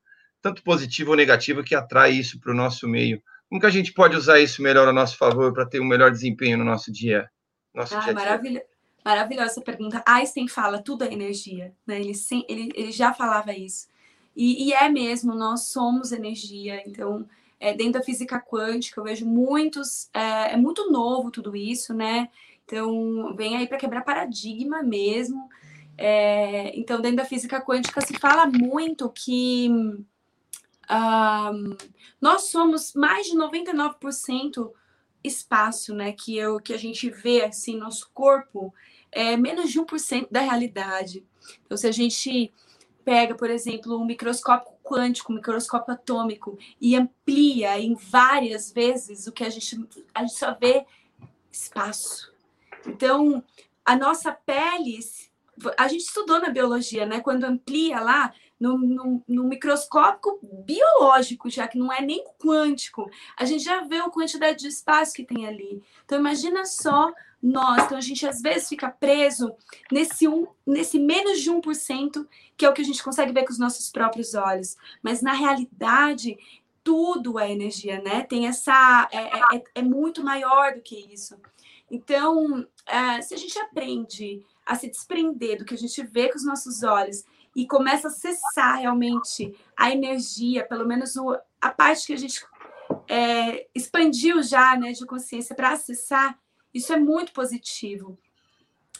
[0.43, 3.23] tanto positiva ou negativa, que atrai isso para o nosso meio.
[3.51, 6.13] Como que a gente pode usar isso melhor a nosso favor para ter um melhor
[6.13, 7.29] desempenho no nosso dia?
[7.75, 8.65] Nosso ah, dia maravilha,
[9.05, 10.01] maravilhosa essa pergunta.
[10.07, 11.75] Einstein fala, tudo é energia.
[11.85, 12.01] Né?
[12.01, 12.13] Ele,
[12.49, 13.89] ele, ele já falava isso.
[14.37, 16.81] E, e é mesmo, nós somos energia.
[16.87, 20.09] Então, é, dentro da física quântica, eu vejo muitos...
[20.15, 22.29] É, é muito novo tudo isso, né?
[22.65, 25.51] Então, vem aí para quebrar paradigma mesmo.
[25.99, 29.69] É, então, dentro da física quântica se fala muito que
[30.91, 31.77] um,
[32.21, 34.73] nós somos mais de 99%
[35.23, 36.13] espaço, né?
[36.13, 38.75] Que, eu, que a gente vê assim, nosso corpo
[39.13, 41.25] é menos de 1% da realidade.
[41.65, 42.53] Então, se a gente
[43.05, 49.33] pega, por exemplo, um microscópio quântico, um microscópio atômico e amplia em várias vezes o
[49.33, 49.79] que a gente,
[50.15, 50.85] a gente só vê
[51.51, 52.33] espaço.
[52.87, 53.43] Então,
[53.85, 54.99] a nossa pele,
[55.77, 57.21] a gente estudou na biologia, né?
[57.21, 63.47] Quando amplia lá, no, no, no, microscópio biológico, já que não é nem quântico, a
[63.47, 65.83] gente já vê a quantidade de espaço que tem ali.
[66.05, 67.11] Então, imagina só
[67.43, 67.85] nós.
[67.85, 69.55] Então, a gente às vezes fica preso
[69.91, 73.53] nesse, um, nesse menos de 1%, que é o que a gente consegue ver com
[73.53, 74.77] os nossos próprios olhos.
[75.03, 76.37] Mas, na realidade,
[76.85, 78.23] tudo é energia, né?
[78.23, 79.09] Tem essa.
[79.11, 81.35] É, é, é, é muito maior do que isso.
[81.91, 86.37] Então, é, se a gente aprende a se desprender do que a gente vê com
[86.37, 92.07] os nossos olhos e começa a acessar realmente a energia, pelo menos o, a parte
[92.07, 92.45] que a gente
[93.09, 96.39] é, expandiu já né, de consciência para acessar,
[96.73, 98.19] isso é muito positivo.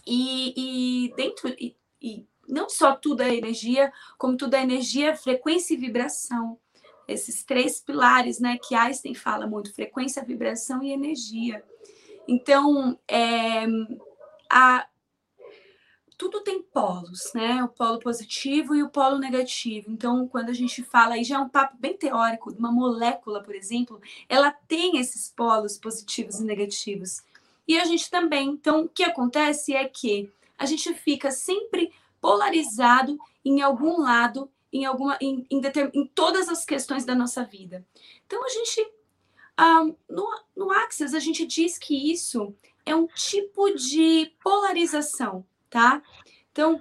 [0.07, 5.75] E, e dentro, e, e não só tudo é energia, como tudo é energia, frequência
[5.75, 6.59] e vibração.
[7.07, 11.65] Esses três pilares, né, que Einstein fala muito: frequência, vibração e energia.
[12.27, 13.67] Então, é,
[14.49, 14.87] a,
[16.21, 17.65] tudo tem polos, né?
[17.65, 19.91] O polo positivo e o polo negativo.
[19.91, 23.43] Então, quando a gente fala, aí já é um papo bem teórico, de uma molécula,
[23.43, 27.23] por exemplo, ela tem esses polos positivos e negativos.
[27.67, 28.51] E a gente também.
[28.51, 34.85] Então, o que acontece é que a gente fica sempre polarizado em algum lado, em
[34.85, 35.63] alguma, em, em,
[35.95, 37.83] em todas as questões da nossa vida.
[38.27, 38.93] Então, a gente,
[39.59, 42.55] um, no, no Axis, a gente diz que isso
[42.85, 46.03] é um tipo de polarização tá?
[46.53, 46.81] Então,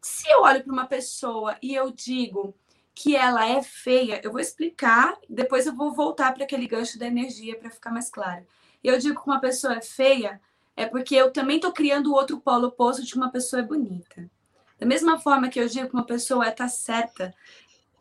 [0.00, 2.54] se eu olho para uma pessoa e eu digo
[2.94, 7.06] que ela é feia, eu vou explicar, depois eu vou voltar para aquele gancho da
[7.06, 8.46] energia para ficar mais claro.
[8.84, 10.40] Eu digo que uma pessoa é feia
[10.76, 14.30] é porque eu também estou criando o outro polo oposto de uma pessoa bonita.
[14.78, 17.34] Da mesma forma que eu digo que uma pessoa está certa,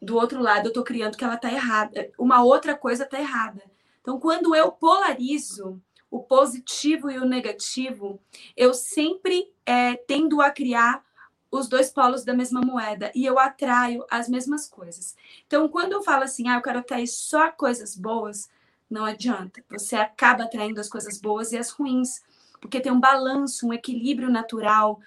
[0.02, 2.12] do outro lado eu estou criando que ela está errada.
[2.20, 3.64] Uma outra coisa está errada.
[4.02, 5.82] Então, quando eu polarizo,
[6.16, 8.22] o positivo e o negativo,
[8.56, 11.04] eu sempre é, tendo a criar
[11.52, 15.14] os dois polos da mesma moeda e eu atraio as mesmas coisas.
[15.46, 18.50] Então, quando eu falo assim, ah, eu quero atrair só coisas boas,
[18.90, 19.62] não adianta.
[19.70, 22.24] Você acaba atraindo as coisas boas e as ruins,
[22.62, 25.02] porque tem um balanço, um equilíbrio natural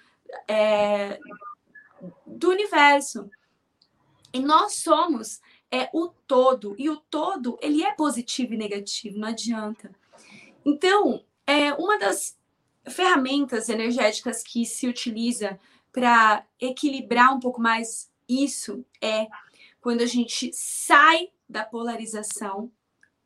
[0.47, 1.19] é,
[2.23, 3.27] do universo.
[4.31, 5.41] E nós somos
[5.71, 9.91] é o todo, e o todo ele é positivo e negativo, não adianta.
[10.65, 12.37] Então, é uma das
[12.87, 15.59] ferramentas energéticas que se utiliza
[15.91, 19.27] para equilibrar um pouco mais isso é
[19.81, 22.71] quando a gente sai da polarização,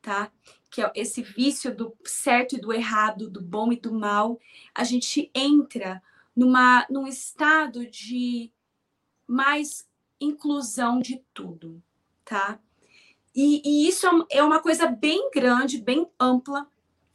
[0.00, 0.30] tá?
[0.70, 4.40] Que é esse vício do certo e do errado, do bom e do mal,
[4.74, 6.02] a gente entra
[6.34, 8.50] numa num estado de
[9.26, 9.86] mais
[10.20, 11.82] inclusão de tudo,
[12.24, 12.58] tá?
[13.34, 16.68] E, e isso é uma coisa bem grande, bem ampla,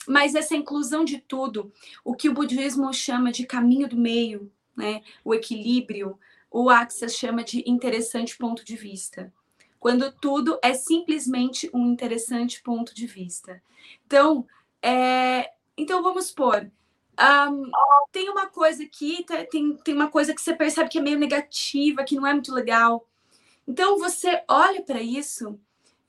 [0.08, 1.72] mas essa inclusão de tudo,
[2.04, 6.18] o que o budismo chama de caminho do meio, né, o equilíbrio,
[6.50, 9.32] o Axis chama de interessante ponto de vista.
[9.80, 13.62] Quando tudo é simplesmente um interessante ponto de vista.
[14.06, 14.46] Então,
[14.82, 16.70] é, então vamos supor,
[17.20, 17.70] um,
[18.12, 21.20] tem uma coisa aqui, tá, tem, tem uma coisa que você percebe que é meio
[21.20, 23.06] negativa, que não é muito legal.
[23.68, 25.60] Então você olha para isso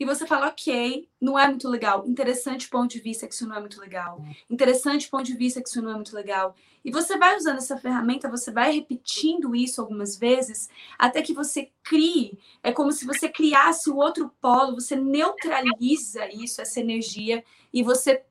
[0.00, 2.08] e você fala, ok, não é muito legal.
[2.08, 4.24] Interessante ponto de vista que isso não é muito legal.
[4.48, 6.56] Interessante ponto de vista que isso não é muito legal.
[6.82, 11.70] E você vai usando essa ferramenta, você vai repetindo isso algumas vezes, até que você
[11.82, 12.38] crie.
[12.62, 18.24] É como se você criasse o outro polo, você neutraliza isso, essa energia, e você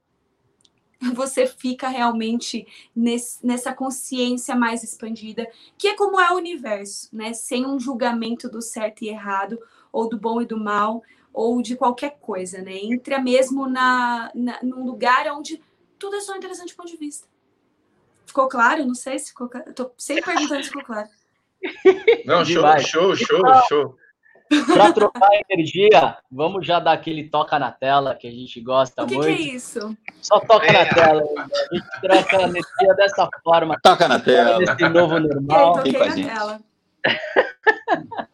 [1.14, 7.32] você fica realmente nesse, nessa consciência mais expandida, que é como é o universo, né?
[7.32, 9.58] Sem um julgamento do certo e errado,
[9.94, 11.02] ou do bom e do mal,
[11.40, 12.76] ou de qualquer coisa, né?
[12.84, 15.62] Entra mesmo na, na, num lugar onde
[15.98, 17.26] tudo é só interessante do ponto de vista.
[18.26, 18.86] Ficou claro?
[18.86, 19.70] Não sei se ficou claro.
[19.70, 21.08] Estou sempre perguntando se ficou claro.
[22.26, 23.98] Não, show, show, show, show.
[24.68, 29.08] Para trocar energia, vamos já dar aquele toca na tela que a gente gosta o
[29.08, 29.32] que muito.
[29.32, 29.98] O que é isso?
[30.22, 30.74] Só toca é.
[30.74, 31.22] na tela.
[31.22, 33.80] A gente troca a energia dessa forma.
[33.82, 34.60] Toca na tela.
[34.60, 35.78] Nesse novo normal.
[35.78, 36.69] Eu toquei na tela.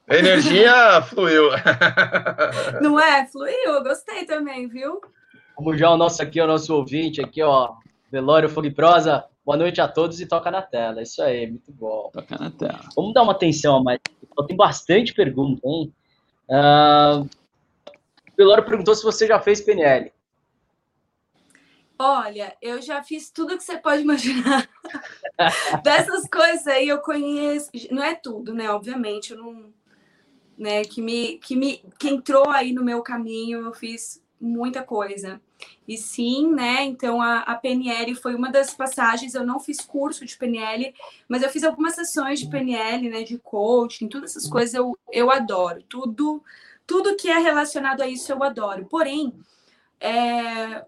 [0.07, 1.49] A energia fluiu.
[2.81, 3.25] Não é?
[3.27, 5.01] Fluiu, gostei também, viu?
[5.55, 7.73] Como já o nosso aqui, o nosso ouvinte aqui, ó,
[8.11, 9.25] Velório Fogo Prosa.
[9.45, 11.01] Boa noite a todos e toca na tela.
[11.01, 12.09] Isso aí, muito bom.
[12.13, 12.81] Toca na tela.
[12.95, 13.99] Vamos dar uma atenção a mais.
[14.47, 15.93] Tem bastante pergunta, hein?
[16.49, 17.27] Uh,
[18.37, 20.11] Velório perguntou se você já fez PNL.
[21.97, 24.69] Olha, eu já fiz tudo que você pode imaginar.
[25.83, 27.69] Dessas coisas aí eu conheço.
[27.89, 28.69] Não é tudo, né?
[28.69, 29.73] Obviamente, eu não.
[30.57, 35.41] Né, que me, que me que entrou aí no meu caminho, eu fiz muita coisa.
[35.87, 36.83] E sim, né?
[36.83, 39.33] Então a, a PNL foi uma das passagens.
[39.33, 40.93] Eu não fiz curso de PNL,
[41.27, 43.23] mas eu fiz algumas sessões de PNL, né?
[43.23, 45.83] De coaching, todas essas coisas eu, eu adoro.
[45.83, 46.43] Tudo,
[46.85, 48.85] tudo que é relacionado a isso eu adoro.
[48.85, 49.33] Porém,
[49.99, 50.85] é,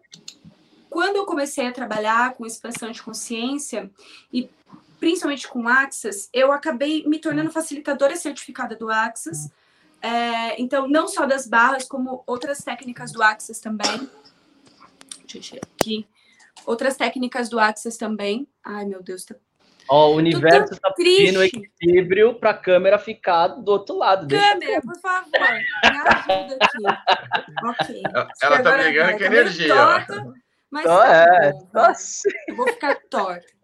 [0.89, 3.89] quando eu comecei a trabalhar com expansão de consciência
[4.31, 4.49] e
[4.99, 9.49] principalmente com Axis, eu acabei me tornando facilitadora certificada do Axis.
[10.01, 14.09] É, então, não só das barras, como outras técnicas do Axis também.
[15.31, 16.07] Deixa eu aqui.
[16.65, 18.47] Outras técnicas do Axis também.
[18.63, 19.35] Ai, meu Deus, tá
[19.89, 24.27] Ó, o universo está pedindo equilíbrio para a câmera ficar do outro lado.
[24.27, 27.53] Câmera, por favor, me ajuda aqui.
[27.63, 28.03] ok.
[28.41, 29.73] Ela está brigando com energia.
[29.73, 30.33] Torta,
[30.71, 32.29] mas tá é, bom, assim.
[32.55, 33.57] vou ficar torta.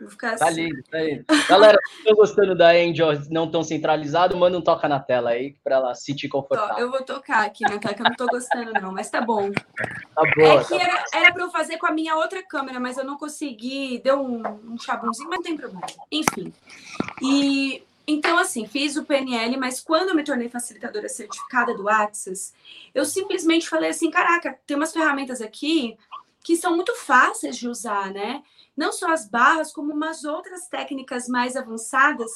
[0.00, 0.62] Vou ficar Tá assim.
[0.68, 1.24] lindo, tá lindo.
[1.46, 5.56] Galera, se estão gostando da Angel não tão centralizado, manda um toca na tela aí
[5.62, 6.78] pra ela se Tó, confortável.
[6.78, 9.52] eu vou tocar aqui na tela, que eu não tô gostando, não, mas tá bom.
[9.52, 10.60] Tá boa.
[10.60, 13.18] É que era, era pra eu fazer com a minha outra câmera, mas eu não
[13.18, 14.00] consegui.
[14.02, 15.86] Deu um, um mas não tem problema.
[16.10, 16.50] Enfim.
[17.20, 22.52] E então, assim, fiz o PNL, mas quando eu me tornei facilitadora certificada do Access,
[22.94, 25.98] eu simplesmente falei assim: caraca, tem umas ferramentas aqui
[26.42, 28.42] que são muito fáceis de usar, né?
[28.76, 32.30] Não só as barras, como umas outras técnicas mais avançadas.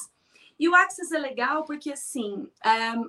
[0.59, 2.49] E o Access é legal porque, assim,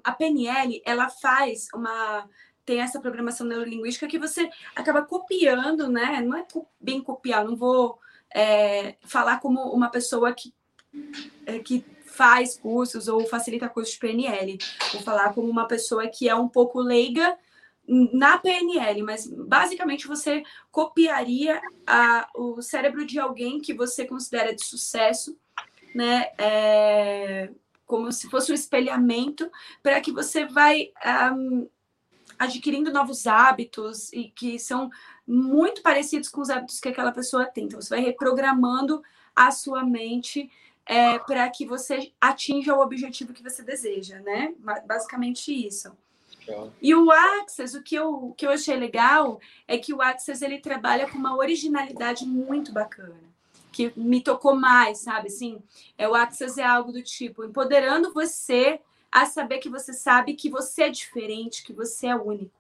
[0.02, 2.28] a PNL, ela faz uma
[2.64, 6.20] tem essa programação neurolinguística que você acaba copiando, né?
[6.20, 6.44] Não é
[6.80, 7.96] bem copiar, não vou
[8.34, 10.52] é, falar como uma pessoa que,
[11.46, 14.58] é, que faz cursos ou facilita cursos de PNL.
[14.92, 17.38] Vou falar como uma pessoa que é um pouco leiga
[17.88, 24.64] na PNL, mas basicamente você copiaria a, o cérebro de alguém que você considera de
[24.64, 25.38] sucesso,
[25.94, 26.30] né?
[26.38, 27.50] É,
[27.84, 29.50] como se fosse um espelhamento
[29.82, 30.90] para que você vai
[31.32, 31.68] um,
[32.38, 34.90] adquirindo novos hábitos e que são
[35.26, 37.64] muito parecidos com os hábitos que aquela pessoa tem.
[37.64, 39.02] Então, você vai reprogramando
[39.34, 40.50] a sua mente
[40.84, 44.54] é, para que você atinja o objetivo que você deseja, né?
[44.58, 45.96] Ba- Basicamente isso.
[46.80, 50.44] E o Access, o que eu, o que eu achei legal é que o Access
[50.44, 53.20] ele trabalha com uma originalidade muito bacana,
[53.72, 55.28] que me tocou mais, sabe?
[55.28, 55.62] Assim,
[55.98, 58.80] é, o Access é algo do tipo, empoderando você
[59.10, 62.52] a saber que você sabe que você é diferente, que você é único.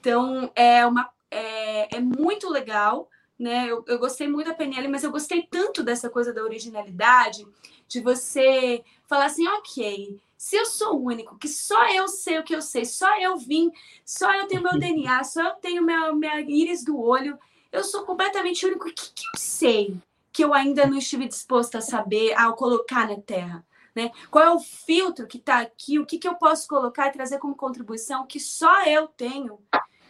[0.00, 3.66] Então, é, uma, é, é muito legal, né?
[3.68, 7.46] Eu, eu gostei muito da PNL, mas eu gostei tanto dessa coisa da originalidade,
[7.88, 12.54] de você falar assim, ok, se eu sou único, que só eu sei o que
[12.54, 13.70] eu sei, só eu vim,
[14.04, 17.38] só eu tenho meu DNA, só eu tenho minha, minha íris do olho,
[17.72, 18.88] eu sou completamente único.
[18.88, 19.96] O que, que eu sei
[20.32, 23.66] que eu ainda não estive disposta a saber, a colocar na Terra?
[23.94, 24.10] Né?
[24.30, 25.98] Qual é o filtro que está aqui?
[25.98, 29.58] O que, que eu posso colocar e trazer como contribuição que só eu tenho?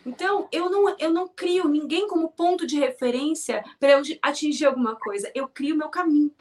[0.05, 4.97] Então, eu não, eu não crio ninguém como ponto de referência para eu atingir alguma
[4.97, 5.31] coisa.
[5.35, 6.33] Eu crio meu caminho.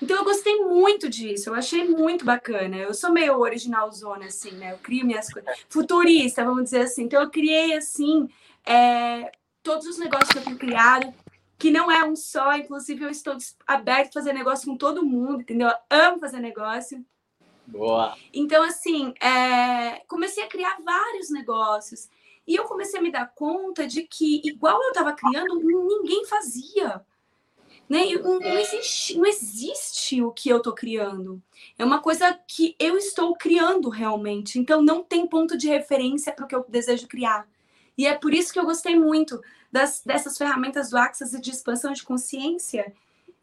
[0.00, 1.50] Então, eu gostei muito disso.
[1.50, 2.76] Eu achei muito bacana.
[2.76, 4.72] Eu sou meio original zona, assim, né?
[4.72, 5.50] Eu crio minhas coisas.
[5.68, 7.04] Futurista, vamos dizer assim.
[7.04, 8.28] Então, eu criei, assim,
[8.64, 9.32] é,
[9.62, 11.14] todos os negócios que eu tenho criado
[11.58, 15.40] que não é um só, inclusive eu estou aberto a fazer negócio com todo mundo,
[15.40, 15.68] entendeu?
[15.68, 17.04] Eu amo fazer negócio.
[17.66, 18.16] Boa.
[18.32, 20.02] Então, assim, é...
[20.06, 22.08] comecei a criar vários negócios.
[22.46, 27.04] E eu comecei a me dar conta de que, igual eu estava criando, ninguém fazia.
[27.88, 28.04] Né?
[28.14, 31.40] Não, não, existe, não existe o que eu estou criando.
[31.78, 34.58] É uma coisa que eu estou criando realmente.
[34.58, 37.46] Então, não tem ponto de referência para o que eu desejo criar.
[37.96, 41.50] E é por isso que eu gostei muito das, dessas ferramentas do Access e de
[41.50, 42.92] expansão de consciência.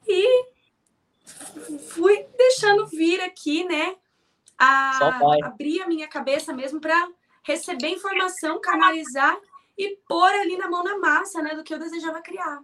[0.07, 0.45] E
[1.89, 3.95] fui deixando vir aqui, né?
[4.57, 7.09] A, abrir a minha cabeça mesmo para
[7.43, 9.37] receber informação, canalizar
[9.77, 11.55] e pôr ali na mão na massa, né?
[11.55, 12.59] Do que eu desejava criar.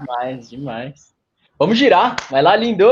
[0.00, 1.14] Demais, demais.
[1.58, 2.16] Vamos girar.
[2.30, 2.86] Vai lá, lindo!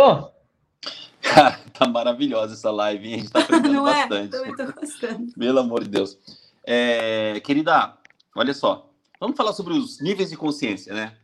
[1.22, 3.14] Cara, tá maravilhosa essa live, hein?
[3.14, 3.94] A gente tá aprendendo Não é?
[4.06, 4.30] bastante.
[4.30, 5.32] Também tô gostando.
[5.32, 6.18] Pelo amor de Deus.
[6.64, 7.96] É, querida,
[8.36, 8.90] olha só.
[9.18, 11.16] Vamos falar sobre os níveis de consciência, né?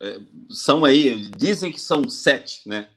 [0.00, 0.20] É,
[0.50, 2.88] são aí, dizem que são sete, né?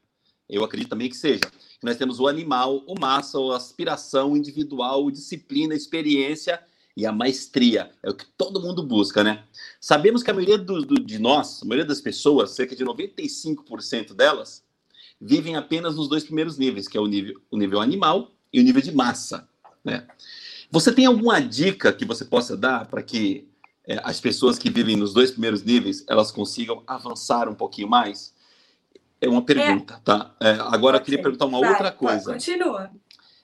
[0.49, 1.41] Eu acredito também que seja.
[1.81, 6.61] Nós temos o animal, o massa, a aspiração individual, disciplina, experiência
[6.97, 7.91] e a maestria.
[8.01, 9.43] É o que todo mundo busca, né?
[9.79, 14.15] Sabemos que a maioria do, do, de nós, a maioria das pessoas, cerca de 95%
[14.15, 14.63] delas,
[15.21, 18.63] vivem apenas nos dois primeiros níveis, que é o nível, o nível animal e o
[18.63, 19.47] nível de massa,
[19.85, 20.07] né?
[20.71, 23.47] Você tem alguma dica que você possa dar para que
[23.87, 28.33] é, as pessoas que vivem nos dois primeiros níveis elas consigam avançar um pouquinho mais?
[29.21, 29.99] É uma pergunta, é.
[30.03, 30.35] tá?
[30.41, 32.33] É, agora eu queria perguntar uma Vai, outra coisa.
[32.33, 32.89] Continua.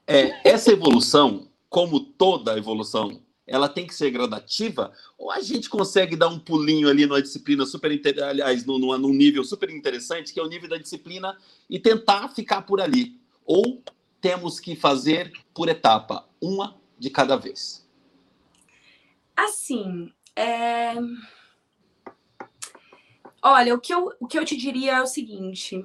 [0.07, 4.93] É, essa evolução, como toda evolução, ela tem que ser gradativa?
[5.17, 7.91] Ou a gente consegue dar um pulinho ali numa disciplina super,
[8.23, 11.37] aliás, num, num nível super interessante, que é o nível da disciplina,
[11.69, 13.19] e tentar ficar por ali?
[13.45, 13.83] Ou
[14.21, 17.85] temos que fazer por etapa, uma de cada vez?
[19.35, 20.93] Assim, é...
[23.41, 25.83] olha, o que, eu, o que eu te diria é o seguinte: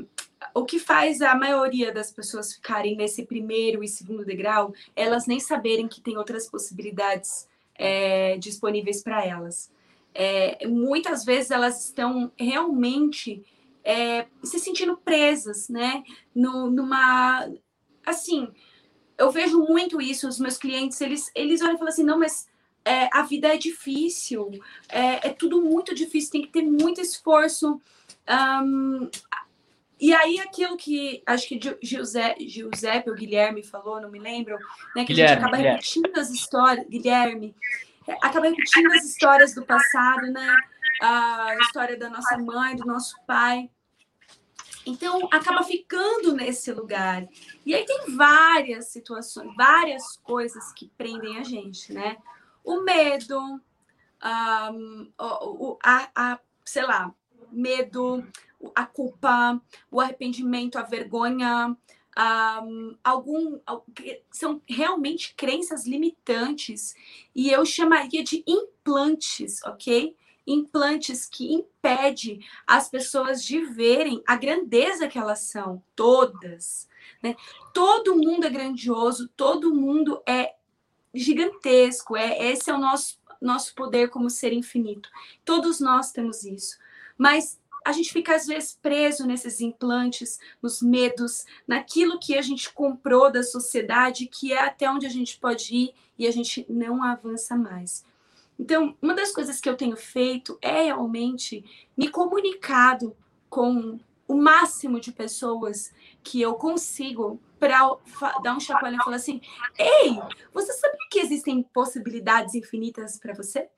[0.55, 5.41] o que faz a maioria das pessoas ficarem nesse primeiro e segundo degrau, elas nem
[5.41, 7.48] saberem que tem outras possibilidades
[7.79, 9.73] é, disponíveis para elas.
[10.15, 13.45] É, muitas vezes elas estão realmente
[13.85, 16.03] é, se sentindo presas, né?
[16.35, 17.49] No, numa.
[18.05, 18.49] Assim,
[19.17, 22.49] eu vejo muito isso, os meus clientes, eles, eles olham e falam assim, não, mas
[22.85, 24.51] é, a vida é difícil,
[24.89, 27.81] é, é, tudo muito difícil, tem que ter muito esforço.
[28.63, 29.11] Um,
[30.01, 34.57] e aí, aquilo que acho que Giuseppe, Giuseppe ou Guilherme falou, não me lembro,
[34.95, 35.05] né?
[35.05, 35.77] Que Guilherme, a gente acaba Guilherme.
[35.77, 37.57] repetindo as histórias, Guilherme,
[38.07, 40.57] é, acaba repetindo as histórias do passado, né?
[41.03, 43.71] A história da nossa mãe, do nosso pai.
[44.87, 47.27] Então, acaba ficando nesse lugar.
[47.67, 52.17] E aí tem várias situações, várias coisas que prendem a gente, né?
[52.65, 53.59] O medo, um,
[55.83, 57.13] a, a, sei lá,
[57.51, 58.25] medo,
[58.75, 61.77] a culpa, o arrependimento, a vergonha,
[62.65, 63.61] um, algum
[64.31, 66.95] são realmente crenças limitantes
[67.35, 70.17] e eu chamaria de implantes, ok?
[70.47, 76.89] Implantes que impede as pessoas de verem a grandeza que elas são, todas.
[77.23, 77.37] Né?
[77.73, 80.55] Todo mundo é grandioso, todo mundo é
[81.15, 82.17] gigantesco.
[82.17, 85.09] É esse é o nosso nosso poder como ser infinito.
[85.45, 86.77] Todos nós temos isso.
[87.17, 92.71] Mas a gente fica às vezes preso nesses implantes, nos medos, naquilo que a gente
[92.71, 97.03] comprou da sociedade, que é até onde a gente pode ir e a gente não
[97.03, 98.05] avança mais.
[98.59, 101.65] Então, uma das coisas que eu tenho feito é realmente
[101.97, 103.17] me comunicado
[103.49, 105.91] com o máximo de pessoas
[106.23, 107.97] que eu consigo para
[108.43, 109.41] dar um chacoalhão e falar assim:
[109.79, 110.21] Ei,
[110.53, 113.71] você sabia que existem possibilidades infinitas para você?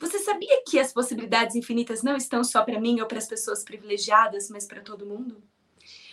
[0.00, 3.62] Você sabia que as possibilidades infinitas não estão só para mim ou para as pessoas
[3.62, 5.42] privilegiadas, mas para todo mundo?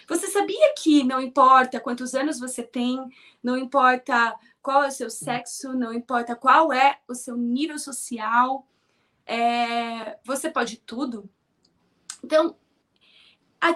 [0.09, 2.99] Você sabia que não importa quantos anos você tem,
[3.41, 8.67] não importa qual é o seu sexo, não importa qual é o seu nível social,
[9.25, 11.29] é, você pode tudo?
[12.21, 12.57] Então,
[13.59, 13.71] a,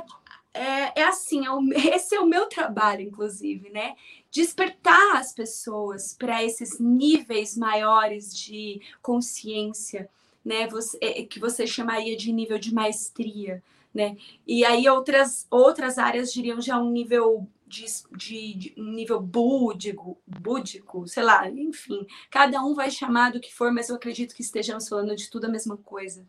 [0.54, 3.96] é, é assim, é o, esse é o meu trabalho, inclusive, né?
[4.32, 10.10] Despertar as pessoas para esses níveis maiores de consciência,
[10.44, 10.68] né?
[10.68, 13.62] Você, é, que você chamaria de nível de maestria,
[13.94, 14.16] né?
[14.48, 20.18] E aí outras, outras áreas diriam já um nível de, de, de, um nível búdico,
[20.26, 22.08] búdico, sei lá, enfim.
[22.30, 25.46] Cada um vai chamar do que for, mas eu acredito que estejamos falando de tudo
[25.46, 26.26] a mesma coisa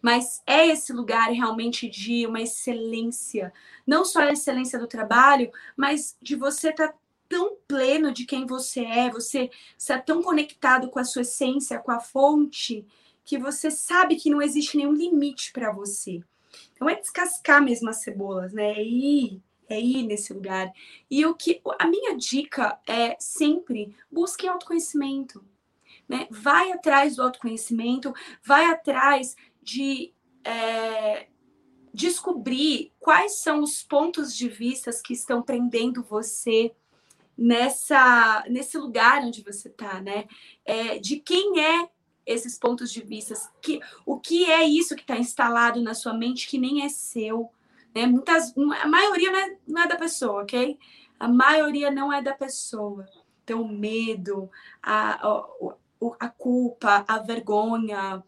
[0.00, 3.52] mas é esse lugar realmente de uma excelência,
[3.86, 6.94] não só a excelência do trabalho, mas de você estar tá
[7.28, 11.90] tão pleno de quem você é, você está tão conectado com a sua essência, com
[11.90, 12.86] a fonte,
[13.24, 16.22] que você sabe que não existe nenhum limite para você.
[16.72, 18.72] Então é descascar mesmo as cebolas, né?
[18.72, 20.72] É ir, é ir nesse lugar.
[21.10, 25.44] E o que a minha dica é sempre busque autoconhecimento.
[26.08, 26.28] Né?
[26.30, 28.14] Vai atrás do autoconhecimento,
[28.44, 30.12] vai atrás de
[30.44, 31.26] é,
[31.92, 36.72] descobrir quais são os pontos de vista que estão prendendo você
[37.36, 40.24] nessa nesse lugar onde você está, né?
[40.64, 41.88] É, de quem é
[42.24, 46.48] esses pontos de vista, que o que é isso que está instalado na sua mente
[46.48, 47.50] que nem é seu,
[47.94, 48.06] né?
[48.06, 50.78] Muitas, a maioria não é, não é da pessoa, ok?
[51.18, 53.06] A maioria não é da pessoa.
[53.42, 54.50] Então, o medo,
[54.82, 55.46] a, a,
[56.18, 58.22] a culpa, a vergonha,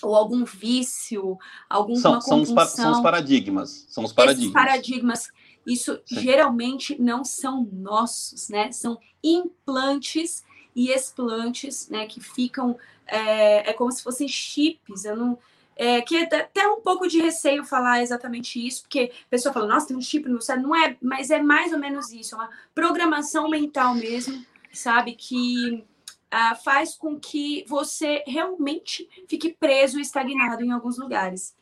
[0.00, 1.36] ou algum vício,
[1.68, 3.86] alguma são, são os, são, os, paradigmas.
[3.88, 4.44] São os paradigmas.
[4.44, 5.28] Esses paradigmas,
[5.68, 8.72] isso geralmente não são nossos, né?
[8.72, 10.44] São implantes
[10.74, 12.06] e explantes, né?
[12.06, 15.04] Que ficam, é, é como se fossem chips.
[15.04, 15.38] Eu não,
[15.76, 19.68] é, que é até um pouco de receio falar exatamente isso, porque a pessoa fala,
[19.68, 20.68] nossa, tem um chip no cérebro.
[20.68, 25.14] Não é, mas é mais ou menos isso, é uma programação mental mesmo, sabe?
[25.14, 25.84] Que
[26.32, 31.54] uh, faz com que você realmente fique preso e estagnado em alguns lugares.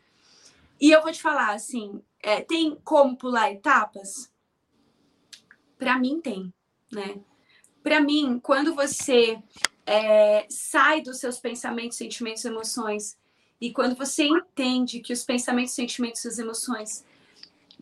[0.81, 4.31] E eu vou te falar assim, é, tem como pular etapas?
[5.79, 6.53] Para mim tem,
[6.93, 7.21] né?
[7.83, 9.39] Para mim, quando você
[9.87, 13.17] é, sai dos seus pensamentos, sentimentos, emoções
[13.61, 17.05] e quando você entende que os pensamentos, sentimentos e as emoções,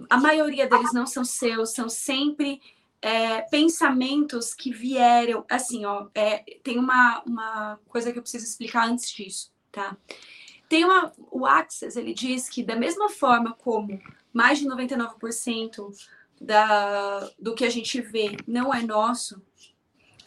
[0.09, 2.61] a maioria deles não são seus, são sempre
[3.01, 8.89] é, pensamentos que vieram, assim, ó, é, tem uma, uma coisa que eu preciso explicar
[8.89, 9.97] antes disso, tá?
[10.69, 14.01] Tem uma, o Access, ele diz que da mesma forma como
[14.33, 15.95] mais de 99%
[16.41, 19.43] da, do que a gente vê não é nosso,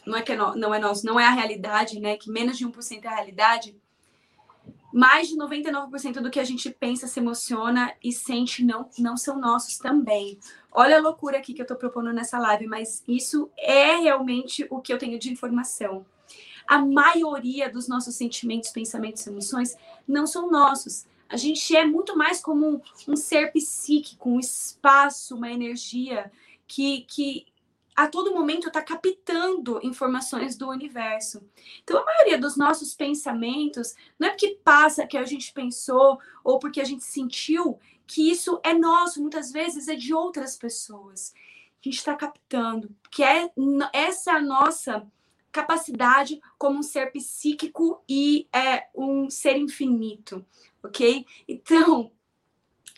[0.06, 2.16] não é que é no, não é nosso, não é a realidade, né?
[2.16, 3.76] Que menos de 1% é a realidade,
[4.92, 9.38] mais de 99% do que a gente pensa, se emociona e sente não, não são
[9.38, 10.38] nossos também.
[10.72, 14.80] Olha a loucura aqui que eu estou propondo nessa live, mas isso é realmente o
[14.80, 16.06] que eu tenho de informação.
[16.68, 19.74] A maioria dos nossos sentimentos, pensamentos e emoções
[20.06, 21.06] não são nossos.
[21.28, 26.30] A gente é muito mais como um, um ser psíquico, um espaço, uma energia
[26.66, 27.46] que, que
[27.96, 31.42] a todo momento está captando informações do universo.
[31.82, 36.58] Então, a maioria dos nossos pensamentos não é porque passa que a gente pensou ou
[36.58, 41.34] porque a gente sentiu que isso é nosso, muitas vezes é de outras pessoas.
[41.34, 43.50] A gente está captando, que é
[43.92, 45.04] essa é nossa
[45.52, 50.44] capacidade como um ser psíquico e é um ser infinito,
[50.82, 51.24] ok?
[51.46, 52.10] Então,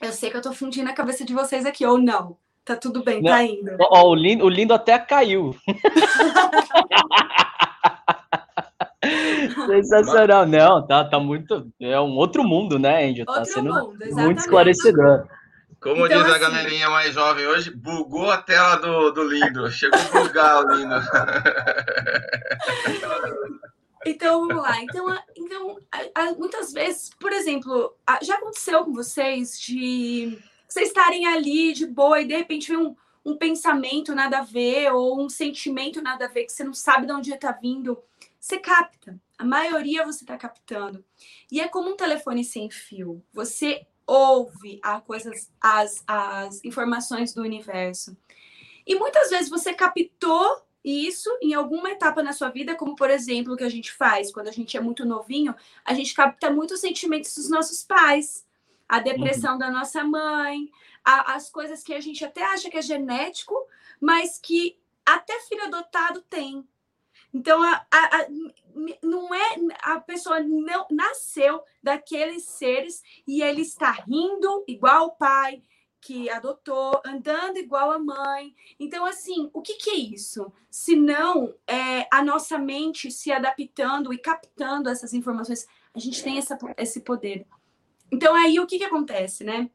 [0.01, 2.36] eu sei que eu tô fundindo a cabeça de vocês aqui, ou não.
[2.64, 3.30] Tá tudo bem, não.
[3.30, 3.76] tá indo.
[3.80, 5.57] Ó, o, lindo, o lindo até caiu.
[9.66, 10.46] Sensacional.
[10.46, 11.66] Não, tá, tá muito.
[11.80, 13.26] É um outro mundo, né, Angel?
[13.26, 15.26] Tá sendo mundo, muito esclarecedor.
[15.80, 19.70] Como então, diz a assim, galerinha mais jovem hoje, bugou a tela do, do lindo.
[19.70, 20.94] Chegou a bugar o lindo.
[24.04, 24.80] Então, vamos lá.
[24.82, 25.06] Então,
[25.36, 25.78] então
[26.38, 32.26] muitas vezes, por exemplo, já aconteceu com vocês de vocês estarem ali de boa e
[32.26, 36.44] de repente vem um, um pensamento nada a ver ou um sentimento nada a ver
[36.44, 37.98] que você não sabe de onde está vindo.
[38.38, 39.20] Você capta.
[39.36, 41.04] A maioria você está captando.
[41.50, 43.22] E é como um telefone sem fio.
[43.32, 48.16] Você ouve a coisas, as, as informações do universo.
[48.84, 53.54] E muitas vezes você captou isso em alguma etapa na sua vida, como por exemplo
[53.54, 55.54] o que a gente faz quando a gente é muito novinho,
[55.84, 58.44] a gente capta muitos sentimentos dos nossos pais,
[58.88, 59.58] a depressão uhum.
[59.58, 60.68] da nossa mãe,
[61.04, 63.54] a, as coisas que a gente até acha que é genético,
[64.00, 66.66] mas que até filho adotado tem.
[67.32, 68.26] Então, a, a, a,
[69.02, 75.62] não é a pessoa não nasceu daqueles seres e ele está rindo igual o pai
[76.00, 78.54] que adotou, andando igual a mãe.
[78.78, 80.50] Então, assim, o que, que é isso?
[80.70, 86.38] Se não é, a nossa mente se adaptando e captando essas informações, a gente tem
[86.38, 87.46] essa, esse poder.
[88.10, 89.70] Então, aí o que, que acontece, né?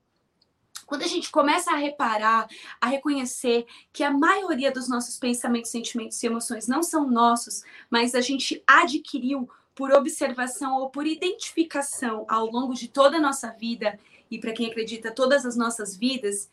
[0.86, 2.48] Quando a gente começa a reparar,
[2.80, 8.14] a reconhecer que a maioria dos nossos pensamentos, sentimentos e emoções não são nossos, mas
[8.14, 14.00] a gente adquiriu por observação ou por identificação ao longo de toda a nossa vida,
[14.30, 16.50] e para quem acredita, todas as nossas vidas,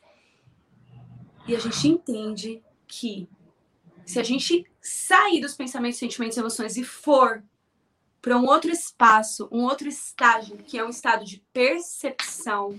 [1.46, 3.28] e a gente entende que
[4.04, 7.42] se a gente sair dos pensamentos, sentimentos e emoções e for
[8.20, 12.78] para um outro espaço, um outro estágio, que é um estado de percepção,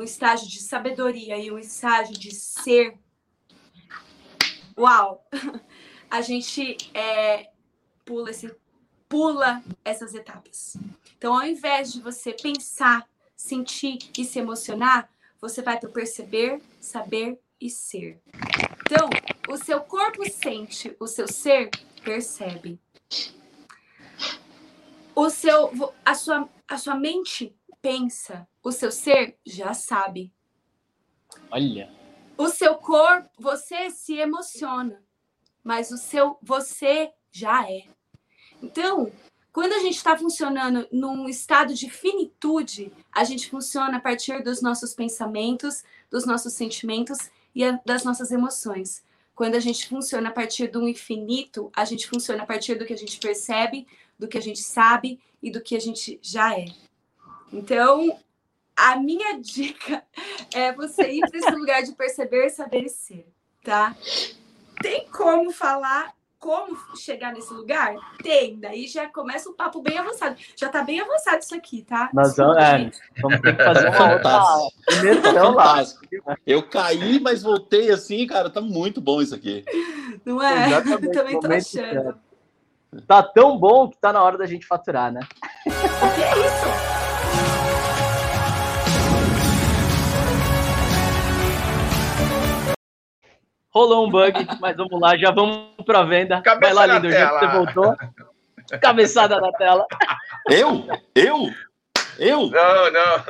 [0.00, 2.98] um estágio de sabedoria e um estágio de ser.
[4.76, 5.26] Uau!
[6.10, 7.50] A gente é,
[8.04, 8.52] pula, esse,
[9.08, 10.76] pula essas etapas.
[11.16, 15.08] Então, ao invés de você pensar, sentir e se emocionar,
[15.40, 18.20] você vai para perceber, saber e ser.
[18.80, 19.08] Então,
[19.48, 21.70] o seu corpo sente, o seu ser
[22.02, 22.80] percebe.
[25.14, 30.32] O seu, a sua, a sua mente pensa, o seu ser já sabe.
[31.50, 31.90] Olha.
[32.36, 35.02] O seu corpo, você se emociona,
[35.62, 37.84] mas o seu você já é.
[38.62, 39.12] Então,
[39.52, 44.62] quando a gente está funcionando num estado de finitude, a gente funciona a partir dos
[44.62, 47.18] nossos pensamentos, dos nossos sentimentos
[47.54, 49.02] e das nossas emoções.
[49.34, 52.92] Quando a gente funciona a partir do infinito, a gente funciona a partir do que
[52.92, 53.86] a gente percebe,
[54.18, 56.66] do que a gente sabe e do que a gente já é.
[57.52, 58.18] Então,
[58.76, 60.02] a minha dica
[60.54, 63.26] é você ir para esse lugar de perceber, saber e ser,
[63.62, 63.94] tá?
[64.80, 67.94] Tem como falar como chegar nesse lugar?
[68.22, 70.36] Tem, daí já começa o papo bem avançado.
[70.56, 72.08] Já tá bem avançado isso aqui, tá?
[72.14, 72.90] Vamos, é,
[73.20, 74.40] vamos ter que fazer uma outra
[75.34, 76.06] fantástico.
[76.46, 79.62] Eu caí, mas voltei assim, cara, tá muito bom isso aqui.
[80.24, 80.68] Não é?
[80.68, 82.18] Exatamente, Eu também tô achando.
[83.06, 85.20] Tá tão bom que tá na hora da gente faturar, né?
[85.66, 86.99] O que é isso?
[93.72, 96.42] Rolou um bug, mas vamos lá, já vamos para a venda.
[96.42, 97.96] Cabeça Vai lá, lindo, já você voltou.
[98.80, 99.86] Cabeçada na tela.
[100.48, 100.86] Eu?
[101.14, 101.50] Eu?
[102.18, 102.50] Eu?
[102.50, 103.24] Não, não.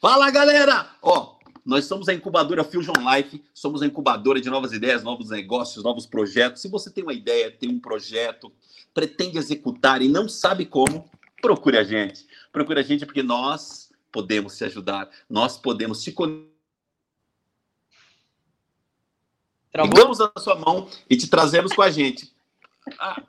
[0.00, 0.86] Fala, galera!
[1.02, 1.34] Ó,
[1.64, 6.06] nós somos a incubadora Fusion Life, somos a incubadora de novas ideias, novos negócios, novos
[6.06, 6.62] projetos.
[6.62, 8.52] Se você tem uma ideia, tem um projeto,
[8.94, 11.10] pretende executar e não sabe como,
[11.42, 12.26] procure a gente.
[12.52, 16.49] Procure a gente porque nós podemos te ajudar, nós podemos te conectar
[19.72, 19.92] Travou?
[19.92, 22.30] Pegamos na sua mão e te trazemos com a gente.
[22.98, 23.22] Ah,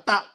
[0.00, 0.30] tá.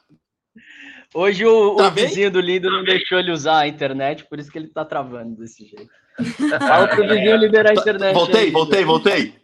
[1.12, 4.52] Hoje o, tá o vizinho do Lindo não deixou ele usar a internet, por isso
[4.52, 5.90] que ele tá travando desse jeito.
[6.60, 8.14] Fala pro vizinho liberar a tá, internet.
[8.14, 9.34] Voltei, aí, voltei, voltei.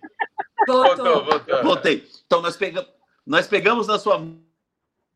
[0.69, 1.63] Voltou, voltou.
[1.65, 2.09] Voltei.
[2.27, 2.87] Então nós, pega...
[3.27, 4.25] nós pegamos na sua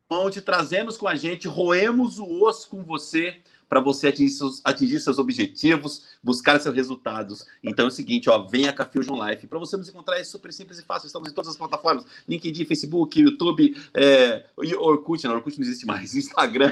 [0.09, 3.39] mão, te trazemos com a gente, roemos o osso com você
[3.69, 7.45] para você atingir seus, atingir seus objetivos, buscar seus resultados.
[7.63, 9.45] Então é o seguinte, ó, venha com a Fusion Life.
[9.45, 11.05] Para você nos encontrar é super simples e fácil.
[11.05, 14.45] Estamos em todas as plataformas: LinkedIn, Facebook, YouTube, é,
[14.79, 16.71] Orkut, não, Orkut não existe mais, Instagram.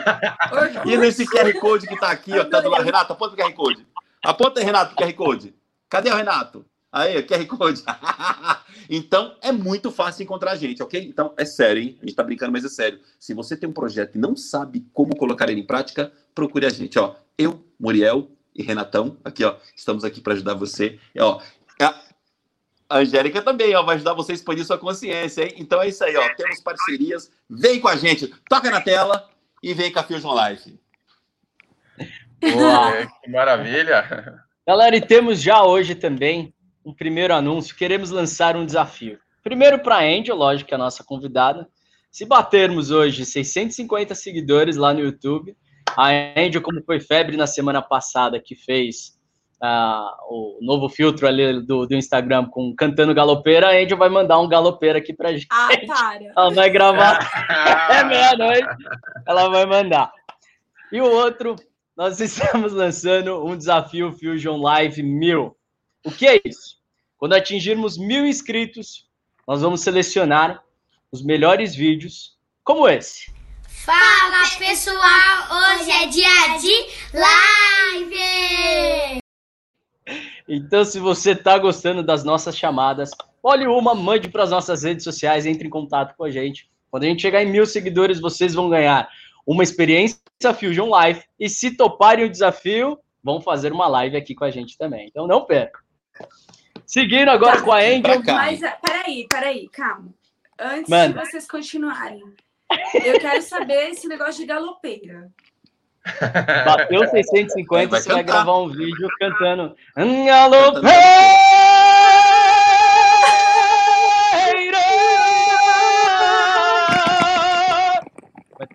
[0.85, 2.83] e nesse QR Code que está aqui, ó, tá do lado.
[2.83, 3.85] Renata, aponta o QR Code.
[4.23, 5.53] Aponta aí, Renato, o QR Code.
[5.87, 6.65] Cadê o Renato?
[6.91, 7.83] Aí, QR Code.
[8.89, 11.01] então, é muito fácil encontrar a gente, ok?
[11.01, 11.97] Então, é sério, hein?
[12.01, 12.99] A gente tá brincando, mas é sério.
[13.19, 16.69] Se você tem um projeto e não sabe como colocar ele em prática, procure a
[16.69, 17.15] gente, ó.
[17.37, 19.57] Eu, Muriel e Renatão, aqui, ó.
[19.75, 20.97] Estamos aqui para ajudar você.
[21.13, 21.41] E, ó,
[22.89, 25.53] a Angélica também, ó, vai ajudar você a expandir sua consciência, hein?
[25.57, 26.33] Então é isso aí, ó.
[26.35, 27.31] Temos parcerias.
[27.49, 29.29] Vem com a gente, toca na tela
[29.61, 30.79] e vem com a Fusion Life.
[32.39, 34.45] Boa, que maravilha!
[34.65, 36.53] Galera, e temos já hoje também
[36.87, 37.75] um primeiro anúncio.
[37.75, 39.19] Queremos lançar um desafio.
[39.43, 41.67] Primeiro para a Angel, lógico que é a nossa convidada.
[42.09, 45.55] Se batermos hoje 650 seguidores lá no YouTube,
[45.97, 46.09] a
[46.39, 49.17] Angel, como foi febre na semana passada, que fez
[49.61, 54.39] uh, o novo filtro ali do, do Instagram com cantando galopeira, a Angel vai mandar
[54.39, 55.47] um galopeira aqui pra gente.
[55.51, 56.23] Ah, para!
[56.23, 57.19] Ela vai gravar.
[57.91, 58.67] é meia-noite.
[59.27, 60.09] Ela vai mandar.
[60.89, 61.57] E o outro,
[61.97, 65.53] nós estamos lançando um desafio Fusion Live 1000.
[66.05, 66.76] O que é isso?
[67.17, 69.07] Quando atingirmos mil inscritos,
[69.47, 70.63] nós vamos selecionar
[71.11, 73.33] os melhores vídeos, como esse.
[73.67, 76.85] Fala pessoal, hoje é dia de
[77.17, 79.19] live!
[80.47, 83.09] Então, se você está gostando das nossas chamadas,
[83.41, 86.69] olhe uma, mande para as nossas redes sociais, entre em contato com a gente.
[86.91, 89.09] Quando a gente chegar em mil seguidores, vocês vão ganhar
[89.43, 90.21] uma experiência
[90.53, 91.23] Fusion Live.
[91.39, 95.07] E se toparem o desafio, vão fazer uma live aqui com a gente também.
[95.07, 95.79] Então, não perca.
[96.87, 98.23] Seguindo agora tá, com a Angel.
[98.25, 100.07] Mas peraí, peraí, calma.
[100.57, 101.19] Antes Manda.
[101.19, 102.23] de vocês continuarem,
[103.03, 105.29] eu quero saber esse negócio de galopeira.
[106.65, 108.13] Bateu 650, vai você cantar.
[108.15, 109.75] vai gravar um vídeo cantando
[110.25, 110.97] Galopeira!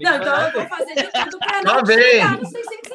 [0.01, 2.92] Não, então eu vou fazer de tudo para não chegar no 650.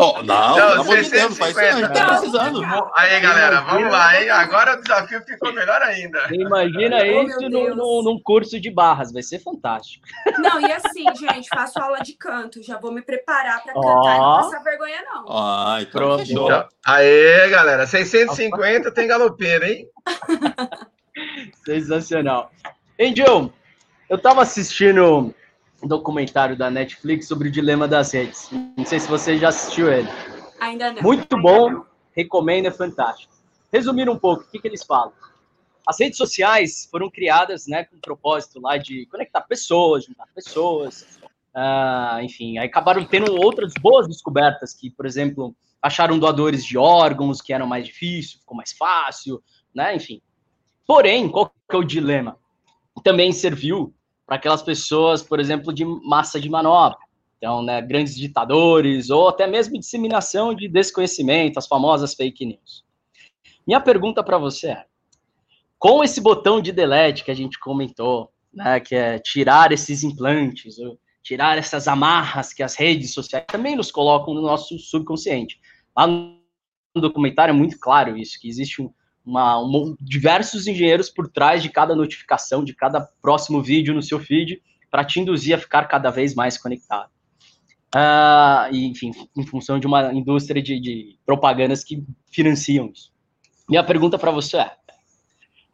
[0.00, 2.62] Oh, não, não, de Deus, faz isso, a gente tá precisando.
[2.94, 4.30] Aí, galera, vamos lá, hein?
[4.30, 6.20] Agora o desafio ficou melhor ainda.
[6.30, 10.06] Imagina oh, isso num, num curso de barras, vai ser fantástico.
[10.38, 14.18] Não, e assim, gente, faço aula de canto, já vou me preparar para cantar e
[14.18, 15.24] não passar vergonha, não.
[15.36, 16.22] Ai, pronto.
[16.30, 19.88] Então, aê, galera, 650 tem galopeira, hein?
[21.64, 22.52] Sensacional.
[23.00, 23.52] Angel,
[24.08, 25.34] eu tava assistindo
[25.82, 28.50] documentário da Netflix sobre o dilema das redes.
[28.76, 30.08] Não sei se você já assistiu ele.
[30.60, 31.02] Ainda não.
[31.02, 33.32] Muito bom, recomendo, é fantástico.
[33.72, 35.12] Resumindo um pouco, o que, que eles falam?
[35.86, 41.18] As redes sociais foram criadas né, com o propósito lá de conectar pessoas, juntar pessoas,
[41.54, 47.40] uh, enfim, aí acabaram tendo outras boas descobertas que, por exemplo, acharam doadores de órgãos
[47.40, 49.42] que eram mais difícil, ficou mais fácil,
[49.74, 50.20] né, enfim.
[50.86, 52.36] Porém, qual que é o dilema?
[53.02, 53.94] Também serviu
[54.28, 56.98] para aquelas pessoas, por exemplo, de massa de manobra.
[57.38, 62.84] Então, né, grandes ditadores ou até mesmo disseminação de desconhecimento, as famosas fake news.
[63.66, 64.84] Minha pergunta para você é:
[65.78, 70.76] com esse botão de delete que a gente comentou, né, que é tirar esses implantes,
[71.22, 75.58] tirar essas amarras que as redes sociais também nos colocam no nosso subconsciente.
[75.96, 76.38] Lá no
[76.94, 78.92] documentário é muito claro isso, que existe um,
[79.28, 84.62] uma, diversos engenheiros por trás de cada notificação, de cada próximo vídeo no seu feed,
[84.90, 87.10] para te induzir a ficar cada vez mais conectado.
[87.94, 93.10] Uh, enfim, em função de uma indústria de, de propagandas que financiam isso.
[93.68, 94.72] Minha pergunta para você é: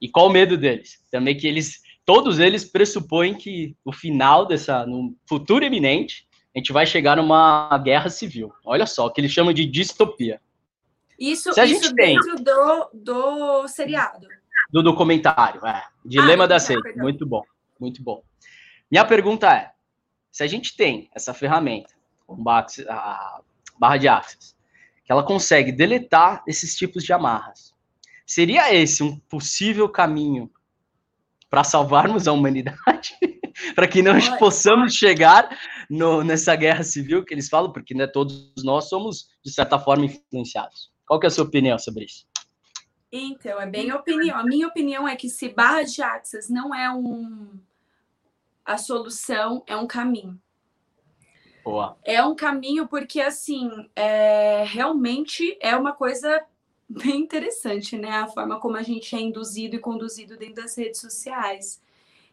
[0.01, 1.01] e qual o medo deles?
[1.11, 6.73] Também que eles, todos eles pressupõem que o final dessa, no futuro iminente, a gente
[6.73, 8.53] vai chegar numa guerra civil.
[8.65, 10.41] Olha só, o que eles chamam de distopia.
[11.33, 14.27] Isso, isso dentro tem, do, do seriado.
[14.71, 15.83] Do documentário, é.
[16.05, 16.83] Dilema ah, da Sede.
[16.97, 17.43] Muito bom,
[17.81, 18.23] muito bom.
[18.91, 19.73] Minha pergunta é:
[20.31, 21.95] se a gente tem essa ferramenta,
[22.89, 23.41] a
[23.79, 24.55] barra de access,
[25.05, 27.75] que ela consegue deletar esses tipos de amarras,
[28.27, 30.51] seria esse um possível caminho
[31.49, 33.17] para salvarmos a humanidade?
[33.75, 35.49] para que não possamos chegar
[35.89, 40.05] no, nessa guerra civil que eles falam, porque né, todos nós somos, de certa forma,
[40.05, 40.94] influenciados.
[41.07, 42.27] Qual que é a sua opinião sobre isso?
[43.13, 44.37] Então, é bem a opinião.
[44.37, 47.61] A minha opinião é que se barra de access não é um
[48.65, 50.41] a solução, é um caminho.
[51.63, 51.97] Boa.
[52.03, 56.45] É um caminho porque assim, é, realmente é uma coisa
[56.89, 58.11] bem interessante, né?
[58.11, 61.83] A forma como a gente é induzido e conduzido dentro das redes sociais.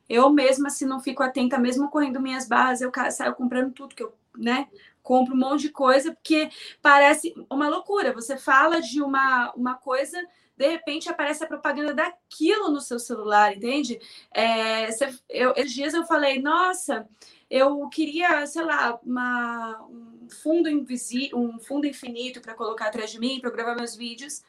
[0.09, 4.03] Eu mesma, se não fico atenta, mesmo correndo minhas barras, eu saio comprando tudo que
[4.03, 4.67] eu, né?
[5.01, 6.49] Compro um monte de coisa, porque
[6.81, 8.13] parece uma loucura.
[8.13, 10.17] Você fala de uma, uma coisa,
[10.55, 13.99] de repente aparece a propaganda daquilo no seu celular, entende?
[14.31, 17.07] É, você, eu, esses dias eu falei, nossa,
[17.49, 23.19] eu queria, sei lá, uma, um fundo invisível, um fundo infinito para colocar atrás de
[23.19, 24.41] mim, para gravar meus vídeos.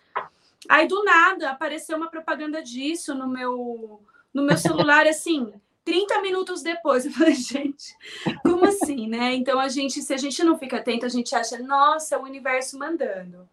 [0.68, 4.00] Aí do nada apareceu uma propaganda disso no meu
[4.32, 5.52] no meu celular assim,
[5.84, 7.04] 30 minutos depois.
[7.06, 7.94] Eu falei, gente,
[8.42, 9.34] como assim, né?
[9.34, 12.22] Então a gente, se a gente não fica atento, a gente acha, nossa, é o
[12.22, 13.48] universo mandando.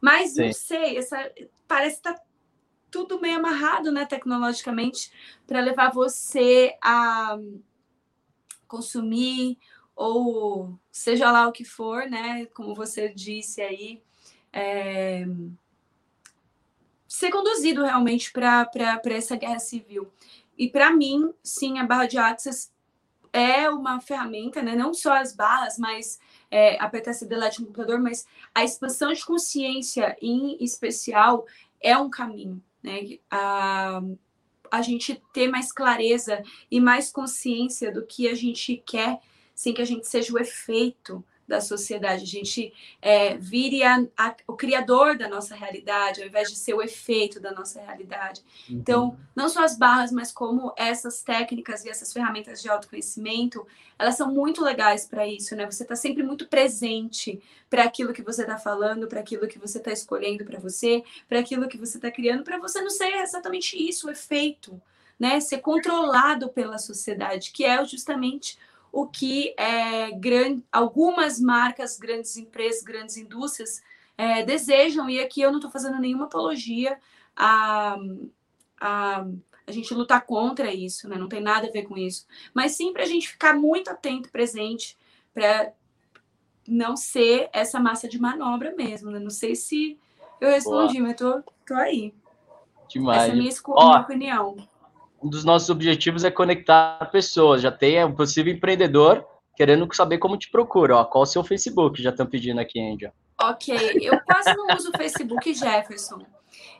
[0.00, 0.46] Mas Sim.
[0.46, 1.30] não sei, essa
[1.66, 2.20] parece que tá
[2.90, 5.10] tudo meio amarrado, né, tecnologicamente,
[5.46, 7.36] para levar você a
[8.68, 9.58] consumir
[9.96, 14.00] ou seja lá o que for, né, como você disse aí,
[14.52, 15.24] é,
[17.08, 18.70] ser conduzido realmente para
[19.06, 20.12] essa guerra civil.
[20.56, 22.70] E para mim, sim, a barra de Access
[23.32, 24.76] é uma ferramenta, né?
[24.76, 28.24] não só as barras, mas é, esse delete no computador, mas
[28.54, 31.44] a expansão de consciência em especial
[31.80, 33.18] é um caminho né?
[33.30, 34.02] A,
[34.70, 39.20] a gente ter mais clareza e mais consciência do que a gente quer,
[39.54, 44.34] sem que a gente seja o efeito da sociedade, a gente é, vire a, a,
[44.46, 48.42] o criador da nossa realidade, ao invés de ser o efeito da nossa realidade.
[48.68, 48.76] Uhum.
[48.76, 53.66] Então, não só as barras, mas como essas técnicas e essas ferramentas de autoconhecimento,
[53.98, 55.66] elas são muito legais para isso, né?
[55.66, 59.78] Você está sempre muito presente para aquilo que você está falando, para aquilo que você
[59.78, 63.76] está escolhendo para você, para aquilo que você está criando, para você não ser exatamente
[63.76, 64.80] isso, o efeito,
[65.18, 65.40] né?
[65.40, 68.58] Ser controlado pela sociedade, que é justamente
[68.94, 73.82] o que é, grande, algumas marcas, grandes empresas, grandes indústrias
[74.16, 76.96] é, desejam, e aqui eu não estou fazendo nenhuma apologia
[77.34, 77.96] a,
[78.80, 79.26] a,
[79.66, 81.18] a gente lutar contra isso, né?
[81.18, 82.24] não tem nada a ver com isso,
[82.54, 84.96] mas sim para a gente ficar muito atento, presente,
[85.34, 85.72] para
[86.68, 89.10] não ser essa massa de manobra mesmo.
[89.10, 89.18] Né?
[89.18, 89.98] Não sei se
[90.40, 91.08] eu respondi, Boa.
[91.08, 92.14] mas tô, tô aí.
[92.88, 93.22] Demais.
[93.22, 94.68] Essa é a minha, Ó, minha opinião
[95.24, 97.62] um dos nossos objetivos é conectar pessoas.
[97.62, 100.98] Já tem um possível empreendedor querendo saber como te procura.
[100.98, 102.02] Ó, qual o seu Facebook?
[102.02, 103.10] Já estão pedindo aqui, Angel.
[103.40, 106.24] Ok, eu quase não uso o Facebook, Jefferson,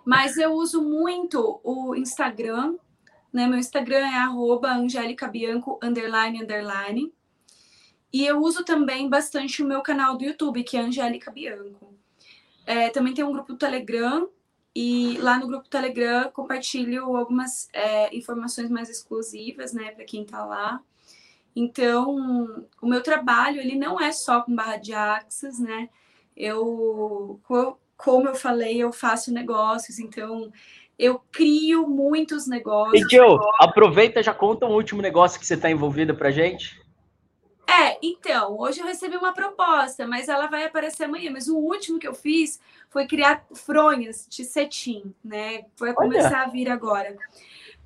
[0.04, 2.76] mas eu uso muito o Instagram.
[3.32, 3.46] Né?
[3.46, 7.12] Meu Instagram é arroba Angélica Bianco, underline, underline.
[8.12, 11.94] E eu uso também bastante o meu canal do YouTube, que é Angélica Bianco.
[12.66, 14.28] É, também tem um grupo do Telegram,
[14.74, 20.44] e lá no grupo Telegram compartilho algumas é, informações mais exclusivas, né, para quem está
[20.44, 20.80] lá.
[21.54, 25.88] Então, o meu trabalho ele não é só com barra de axis, né?
[26.36, 27.40] Eu,
[27.96, 30.50] como eu falei, eu faço negócios, então
[30.98, 33.00] eu crio muitos negócios.
[33.00, 36.83] E Joe, aproveita já conta um último negócio que você está envolvida para gente.
[37.66, 41.30] É, então, hoje eu recebi uma proposta, mas ela vai aparecer amanhã.
[41.30, 42.60] Mas o último que eu fiz
[42.90, 45.64] foi criar fronhas de cetim, né?
[45.76, 47.16] Foi começar a vir agora.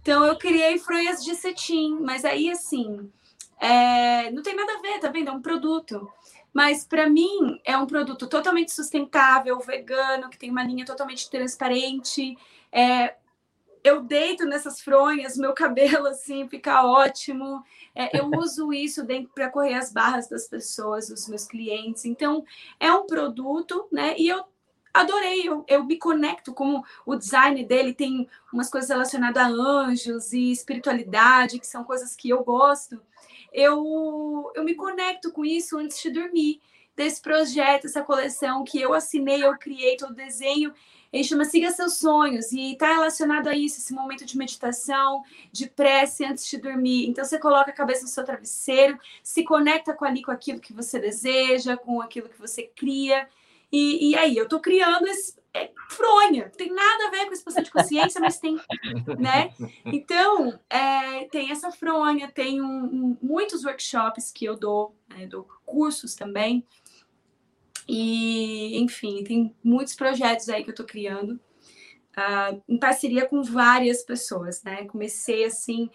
[0.01, 3.11] Então, eu criei fronhas de cetim, mas aí, assim,
[3.59, 4.31] é...
[4.31, 5.29] não tem nada a ver, tá vendo?
[5.29, 6.11] É um produto.
[6.53, 12.37] Mas, para mim, é um produto totalmente sustentável, vegano, que tem uma linha totalmente transparente.
[12.73, 13.15] É,
[13.85, 17.63] eu deito nessas fronhas, meu cabelo assim fica ótimo.
[17.95, 22.05] É, eu uso isso para correr as barras das pessoas, dos meus clientes.
[22.05, 22.45] Então,
[22.79, 24.15] é um produto, né?
[24.19, 24.45] E eu
[24.93, 30.33] adorei, eu, eu me conecto como o design dele tem umas coisas relacionadas a anjos
[30.33, 33.01] e espiritualidade, que são coisas que eu gosto.
[33.53, 36.61] Eu, eu me conecto com isso antes de dormir.
[36.97, 40.75] Desse projeto, essa coleção que eu assinei, eu criei todo o desenho
[41.13, 45.69] ele chama Siga Seus Sonhos e está relacionado a isso, esse momento de meditação, de
[45.69, 47.09] prece antes de dormir.
[47.09, 50.73] Então você coloca a cabeça no seu travesseiro, se conecta com ali com aquilo que
[50.73, 53.29] você deseja, com aquilo que você cria.
[53.71, 57.63] E, e aí, eu estou criando esse, é, fronha, tem nada a ver com expansão
[57.63, 58.59] de consciência, mas tem,
[59.19, 59.53] né?
[59.85, 65.49] Então, é, tem essa fronha, tem um, um, muitos workshops que eu dou, né, dou
[65.67, 66.65] cursos também,
[67.89, 71.41] e, enfim, tem muitos projetos aí que eu estou criando.
[72.17, 74.85] Uh, em parceria com várias pessoas, né?
[74.87, 75.89] Comecei assim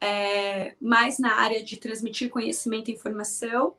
[0.00, 3.74] é, mais na área de transmitir conhecimento e informação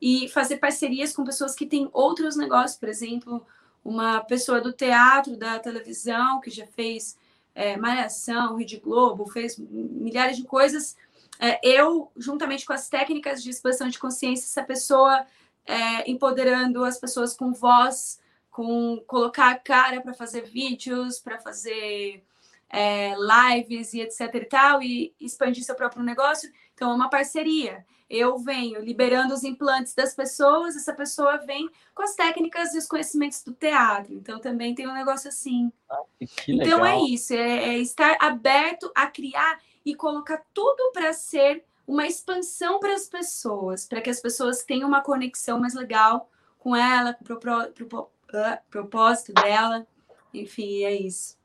[0.00, 3.46] e fazer parcerias com pessoas que têm outros negócios, por exemplo,
[3.84, 7.16] uma pessoa do teatro, da televisão, que já fez
[7.54, 10.96] é, Malhação, Rede Globo, fez milhares de coisas.
[11.38, 15.26] É, eu, juntamente com as técnicas de expansão de consciência, essa pessoa
[15.66, 22.22] é, empoderando as pessoas com voz, com colocar a cara para fazer vídeos, para fazer
[22.70, 26.50] é, lives e etc e tal, e expandir seu próprio negócio.
[26.74, 27.84] Então, é uma parceria.
[28.08, 32.86] Eu venho liberando os implantes das pessoas, essa pessoa vem com as técnicas e os
[32.86, 34.12] conhecimentos do teatro.
[34.12, 35.72] Então, também tem um negócio assim.
[35.90, 36.02] Ah,
[36.46, 42.06] então, é isso, é, é estar aberto a criar e colocar tudo para ser uma
[42.06, 47.14] expansão para as pessoas, para que as pessoas tenham uma conexão mais legal com ela,
[47.14, 49.86] com o pro, pro, pro, uh, propósito dela.
[50.32, 51.36] Enfim, é isso.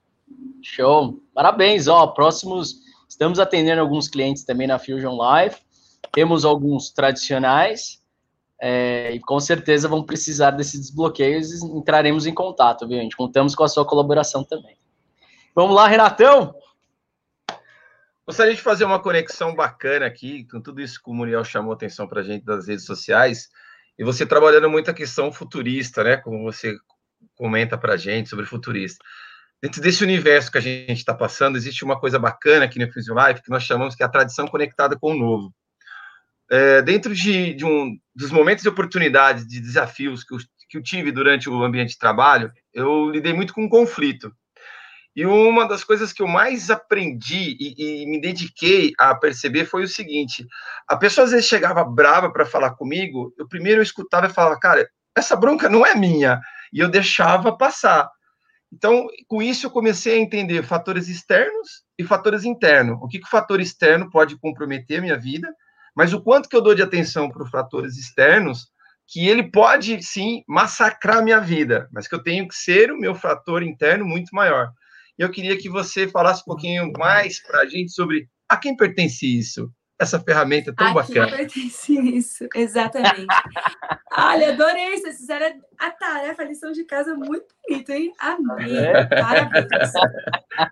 [0.62, 1.22] Show.
[1.34, 2.08] Parabéns, ó.
[2.08, 2.82] Próximos.
[3.08, 5.58] Estamos atendendo alguns clientes também na Fusion Live.
[6.12, 8.00] Temos alguns tradicionais.
[8.62, 13.16] É, e com certeza vão precisar desses desbloqueios e entraremos em contato, viu, gente?
[13.16, 14.78] Contamos com a sua colaboração também.
[15.56, 16.54] Vamos lá, Renatão?
[18.30, 22.08] Gostaria de fazer uma conexão bacana aqui, com tudo isso que o Muriel chamou atenção
[22.08, 23.50] para a gente das redes sociais,
[23.98, 26.16] e você trabalhando muito a questão futurista, né?
[26.16, 26.76] Como você
[27.34, 29.04] comenta para a gente sobre futurista.
[29.60, 33.16] Dentro desse universo que a gente está passando, existe uma coisa bacana aqui no Fusion
[33.16, 35.52] Life que nós chamamos que é a tradição conectada com o novo.
[36.52, 40.38] É, dentro de, de, um dos momentos de oportunidade, de desafios que eu,
[40.70, 44.32] que eu tive durante o ambiente de trabalho, eu lidei muito com conflito.
[45.20, 49.84] E uma das coisas que eu mais aprendi e, e, me dediquei a perceber foi
[49.84, 50.48] o seguinte:
[50.88, 54.58] a pessoa às vezes chegava brava para falar comigo, eu primeiro eu escutava e falava,
[54.58, 56.40] cara, essa bronca não é minha,
[56.72, 58.10] e eu deixava passar.
[58.72, 62.98] Então, com isso, eu comecei a entender fatores externos e fatores internos.
[63.02, 65.54] O que, que o fator externo pode comprometer a minha vida,
[65.94, 68.70] mas o quanto que eu dou de atenção para os fatores externos,
[69.06, 72.98] que ele pode, sim, massacrar a minha vida, mas que eu tenho que ser o
[72.98, 74.72] meu fator interno muito maior.
[75.20, 78.74] E eu queria que você falasse um pouquinho mais para a gente sobre a quem
[78.74, 81.26] pertence isso, essa ferramenta tão a bacana.
[81.26, 83.28] A quem pertence isso, exatamente.
[84.18, 88.14] Olha, adorei, vocês fizeram a tarefa, a lição de casa muito bonita, hein?
[88.18, 89.06] Amei, é.
[89.08, 89.92] parabéns.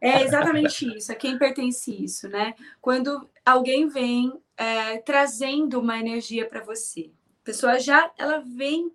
[0.02, 2.54] É exatamente isso, a quem pertence isso, né?
[2.80, 8.94] Quando alguém vem é, trazendo uma energia para você, a pessoa já, ela vem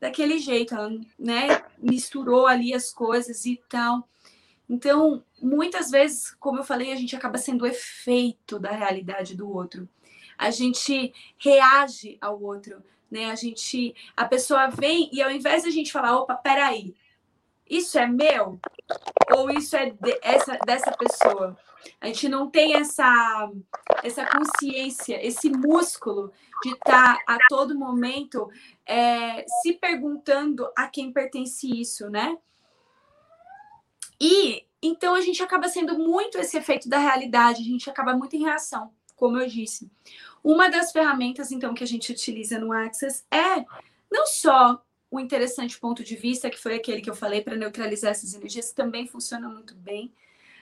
[0.00, 4.08] daquele jeito, ela, né, misturou ali as coisas e tal.
[4.68, 9.48] Então, muitas vezes, como eu falei, a gente acaba sendo o efeito da realidade do
[9.48, 9.88] outro.
[10.36, 13.30] A gente reage ao outro, né?
[13.30, 16.94] A gente, a pessoa vem e ao invés de a gente falar, opa, peraí,
[17.68, 18.60] isso é meu
[19.34, 21.56] ou isso é de, essa dessa pessoa?
[22.00, 23.50] A gente não tem essa
[24.02, 28.50] essa consciência, esse músculo de estar tá a todo momento
[28.84, 32.36] é, se perguntando a quem pertence isso, né?
[34.20, 38.36] E então a gente acaba sendo muito esse efeito da realidade, a gente acaba muito
[38.36, 39.90] em reação, como eu disse.
[40.44, 43.64] Uma das ferramentas, então, que a gente utiliza no Access é
[44.10, 48.10] não só o interessante ponto de vista, que foi aquele que eu falei para neutralizar
[48.10, 50.12] essas energias, que também funciona muito bem,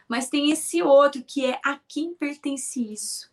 [0.08, 3.32] mas tem esse outro que é a quem pertence isso.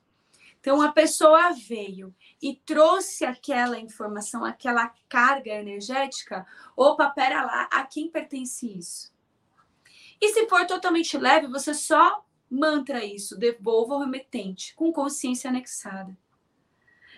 [0.60, 6.46] Então a pessoa veio e trouxe aquela informação, aquela carga energética.
[6.76, 9.12] Opa, pera lá, a quem pertence isso?
[10.22, 16.16] E se for totalmente leve, você só mantra isso, devolva o remetente com consciência anexada.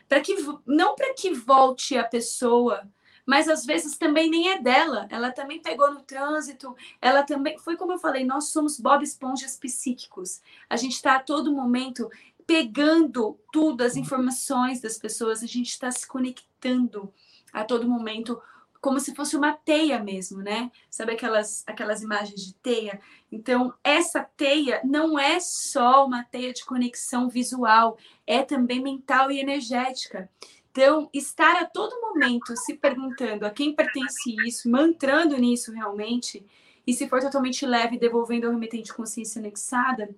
[0.08, 0.36] Para que
[0.66, 2.88] não para que volte a pessoa,
[3.26, 5.08] mas às vezes também nem é dela.
[5.10, 9.58] Ela também pegou no trânsito, ela também foi como eu falei, nós somos Bob Esponjas
[9.58, 10.42] psíquicos.
[10.70, 12.10] A gente está a todo momento
[12.46, 17.14] pegando tudo, as informações das pessoas, a gente está se conectando
[17.52, 18.42] a todo momento
[18.84, 20.70] como se fosse uma teia mesmo, né?
[20.90, 23.00] Sabe aquelas, aquelas imagens de teia?
[23.32, 29.40] Então, essa teia não é só uma teia de conexão visual, é também mental e
[29.40, 30.30] energética.
[30.70, 36.46] Então, estar a todo momento se perguntando a quem pertence isso, mantrando nisso realmente,
[36.86, 40.14] e se for totalmente leve, devolvendo ao remetente consciência anexada,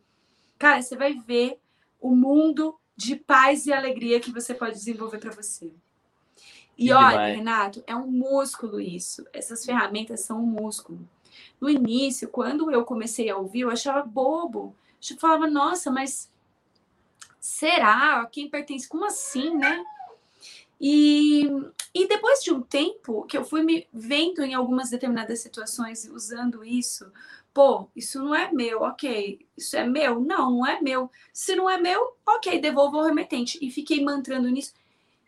[0.58, 1.60] cara, você vai ver
[2.02, 5.72] o mundo de paz e alegria que você pode desenvolver para você.
[6.78, 9.26] E olha, Renato, é um músculo isso.
[9.32, 11.00] Essas ferramentas são um músculo.
[11.60, 14.76] No início, quando eu comecei a ouvir, eu achava bobo.
[15.10, 16.30] Eu falava, nossa, mas
[17.40, 18.22] será?
[18.22, 18.88] A quem pertence?
[18.88, 19.84] Como assim, né?
[20.80, 21.46] E,
[21.94, 26.66] e depois de um tempo que eu fui me vendo em algumas determinadas situações usando
[26.66, 27.12] isso,
[27.54, 29.40] pô, isso não é meu, ok.
[29.56, 30.20] Isso é meu?
[30.20, 31.10] Não, não é meu.
[31.32, 33.58] Se não é meu, ok, devolvo ao remetente.
[33.62, 34.74] E fiquei mantrando nisso.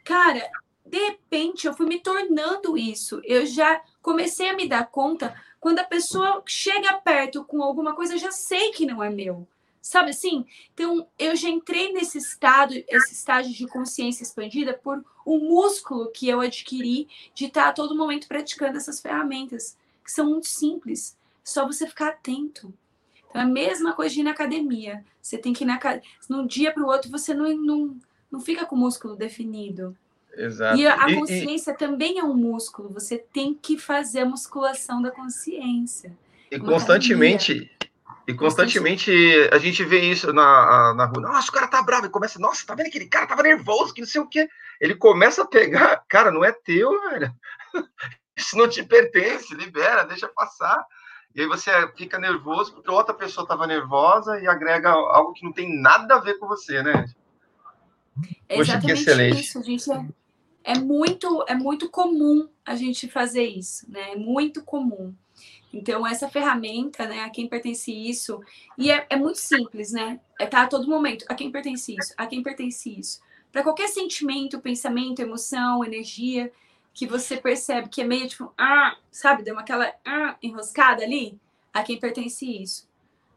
[0.04, 0.50] Cara,
[0.90, 3.22] de repente eu fui me tornando isso.
[3.24, 8.14] Eu já comecei a me dar conta quando a pessoa chega perto com alguma coisa,
[8.14, 9.48] eu já sei que não é meu.
[9.82, 10.46] Sabe assim?
[10.74, 16.28] Então, eu já entrei nesse estado, esse estágio de consciência expandida por um músculo que
[16.28, 21.18] eu adquiri de estar a todo momento praticando essas ferramentas, que são muito simples.
[21.44, 22.74] Só você ficar atento.
[23.30, 25.06] Então, é a mesma coisa de ir na academia.
[25.22, 26.10] Você tem que ir na academia.
[26.30, 27.98] Num dia para o outro, você não, não,
[28.30, 29.98] não fica com o músculo definido.
[30.38, 30.78] Exato.
[30.78, 32.94] E a consciência e, também é um músculo.
[32.94, 36.16] Você tem que fazer a musculação da consciência.
[36.52, 37.70] E constantemente,
[38.28, 39.12] e constantemente
[39.52, 41.22] a gente vê isso na, na rua.
[41.22, 42.06] Nossa, o cara tá bravo.
[42.06, 44.48] E começa, nossa, tá vendo aquele cara tava nervoso, que não sei o quê.
[44.80, 47.34] Ele começa a pegar, cara, não é teu, velho.
[48.38, 50.86] Isso não te pertence, libera, deixa passar.
[51.34, 55.52] e aí você fica nervoso porque outra pessoa estava nervosa e agrega algo que não
[55.52, 57.06] tem nada a ver com você, né?
[58.48, 59.92] É exatamente isso, gente.
[59.92, 60.06] É,
[60.68, 64.12] é, muito, é muito comum a gente fazer isso, né?
[64.12, 65.16] É muito comum.
[65.74, 68.42] Então, essa ferramenta, né, a quem pertence isso,
[68.78, 70.20] e é, é muito simples, né?
[70.38, 73.22] É tá a todo momento, a quem pertence isso, a quem pertence isso.
[73.50, 76.52] Para qualquer sentimento, pensamento, emoção, energia,
[76.94, 81.40] que você percebe que é meio tipo, ah, sabe, deu uma aquela ah, enroscada ali,
[81.74, 82.90] a quem pertence isso.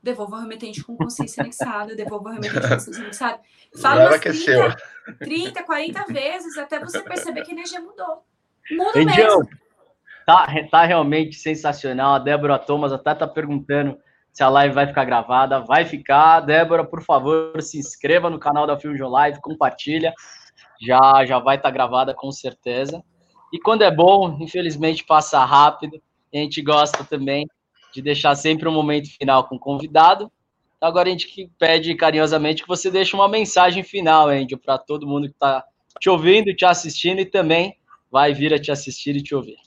[0.03, 3.40] Devolva o remetente com consciência anexada, devolva o remetente com consciência anexada.
[3.80, 4.76] Fala umas 30,
[5.18, 8.24] 30, 40 vezes até você perceber que a energia mudou.
[8.70, 9.48] Muda mesmo.
[10.24, 12.14] Tá, tá realmente sensacional.
[12.14, 13.98] A Débora Thomas até tá perguntando
[14.32, 15.61] se a live vai ficar gravada.
[15.61, 16.40] Vai ficar.
[16.40, 20.14] Débora, por favor, se inscreva no canal da Fusion Live, compartilha.
[20.80, 23.03] Já, já vai estar tá gravada com certeza.
[23.53, 26.01] E quando é bom, infelizmente passa rápido.
[26.32, 27.46] a gente gosta também
[27.93, 30.30] de deixar sempre um momento final com o convidado.
[30.76, 35.07] Então, agora a gente pede carinhosamente que você deixe uma mensagem final, Angel, para todo
[35.07, 35.64] mundo que está
[35.99, 37.76] te ouvindo, te assistindo e também
[38.11, 39.59] vai vir a te assistir e te ouvir.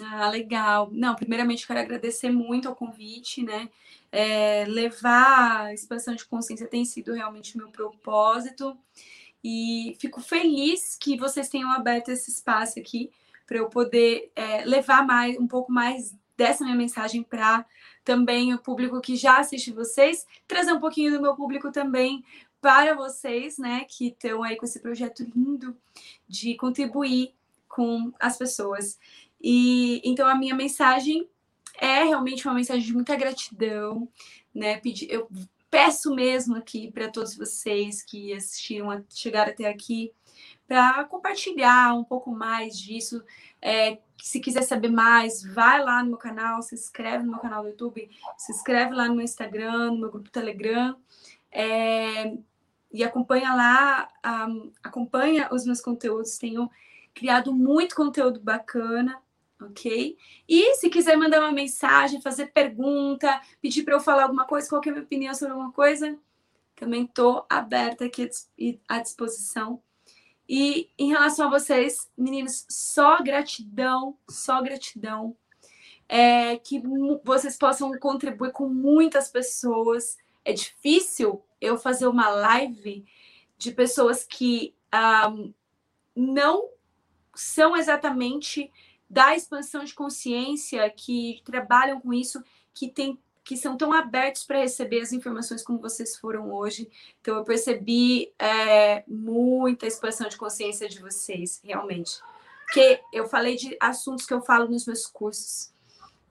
[0.00, 0.88] Ah, legal.
[0.92, 3.68] Não, primeiramente quero agradecer muito ao convite, né?
[4.10, 8.76] É, levar a expansão de consciência tem sido realmente meu propósito.
[9.44, 13.10] E fico feliz que vocês tenham aberto esse espaço aqui
[13.46, 17.64] para eu poder é, levar mais um pouco mais dessa minha mensagem para
[18.04, 22.24] também o público que já assiste vocês, trazer um pouquinho do meu público também
[22.60, 25.76] para vocês, né, que estão aí com esse projeto lindo
[26.28, 27.34] de contribuir
[27.68, 28.98] com as pessoas.
[29.40, 31.28] E então a minha mensagem
[31.80, 34.08] é realmente uma mensagem de muita gratidão,
[34.54, 34.78] né?
[34.78, 35.28] Pedir, eu
[35.70, 40.12] peço mesmo aqui para todos vocês que assistiram, chegaram até aqui,
[40.68, 43.22] para compartilhar um pouco mais disso.
[43.62, 47.62] É, se quiser saber mais, vai lá no meu canal, se inscreve no meu canal
[47.62, 50.96] do YouTube, se inscreve lá no meu Instagram, no meu grupo Telegram.
[51.50, 52.36] É,
[52.92, 54.08] e acompanha lá,
[54.48, 56.36] um, acompanha os meus conteúdos.
[56.36, 56.68] Tenho
[57.14, 59.22] criado muito conteúdo bacana
[59.66, 60.16] ok?
[60.48, 64.90] E se quiser mandar uma mensagem, fazer pergunta, pedir para eu falar alguma coisa, qualquer
[64.90, 66.18] é minha opinião sobre alguma coisa,
[66.76, 68.28] também estou aberta aqui
[68.88, 69.80] à disposição.
[70.48, 75.36] E em relação a vocês, meninos, só gratidão, só gratidão.
[76.08, 76.82] É, que
[77.24, 80.18] vocês possam contribuir com muitas pessoas.
[80.44, 83.04] É difícil eu fazer uma live
[83.56, 84.74] de pessoas que
[85.30, 85.54] um,
[86.14, 86.68] não
[87.34, 88.70] são exatamente
[89.08, 92.42] da expansão de consciência, que trabalham com isso,
[92.74, 96.88] que tem que são tão abertos para receber as informações como vocês foram hoje.
[97.20, 102.20] Então, eu percebi é, muita expansão de consciência de vocês, realmente.
[102.64, 105.72] Porque eu falei de assuntos que eu falo nos meus cursos.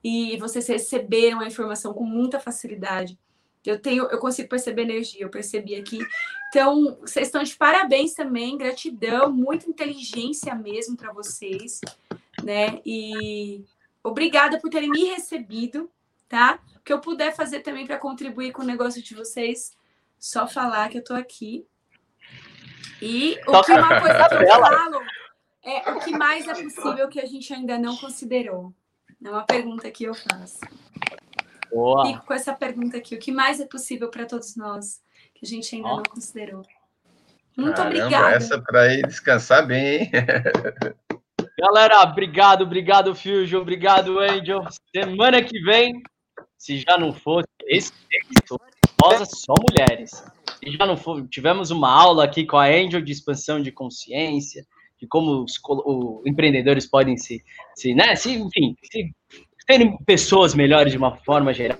[0.02, 3.18] E vocês receberam a informação com muita facilidade.
[3.64, 5.98] Eu tenho, eu consigo perceber energia, eu percebi aqui.
[6.48, 11.80] Então, vocês estão de parabéns também, gratidão, muita inteligência mesmo para vocês
[12.42, 12.80] né?
[12.84, 13.64] E
[14.02, 15.90] obrigada por terem me recebido,
[16.32, 16.58] tá?
[16.76, 19.76] O que eu puder fazer também para contribuir com o negócio de vocês,
[20.18, 21.66] só falar que eu tô aqui.
[23.02, 25.02] E o que uma coisa que eu falo
[25.62, 28.72] é o que mais é possível que a gente ainda não considerou.
[29.22, 30.60] É uma pergunta que eu faço.
[31.70, 32.06] Boa.
[32.06, 33.14] Fico com essa pergunta aqui.
[33.14, 35.02] O que mais é possível para todos nós
[35.34, 36.62] que a gente ainda não considerou?
[37.54, 38.36] Muito Caramba, obrigada.
[38.36, 40.10] Essa para ir descansar bem, hein?
[41.58, 44.64] Galera, obrigado, obrigado, Fusion, obrigado, Angel.
[44.94, 46.02] Semana que vem,
[46.62, 47.92] se já não fosse, esse
[48.38, 50.10] esposa só mulheres.
[50.62, 54.64] Se já não for, tivemos uma aula aqui com a Angel de expansão de consciência,
[55.00, 55.60] de como os,
[56.24, 57.42] empreendedores podem se,
[57.74, 59.12] se, né, se, enfim, se,
[59.66, 61.78] serem pessoas melhores de uma forma geral.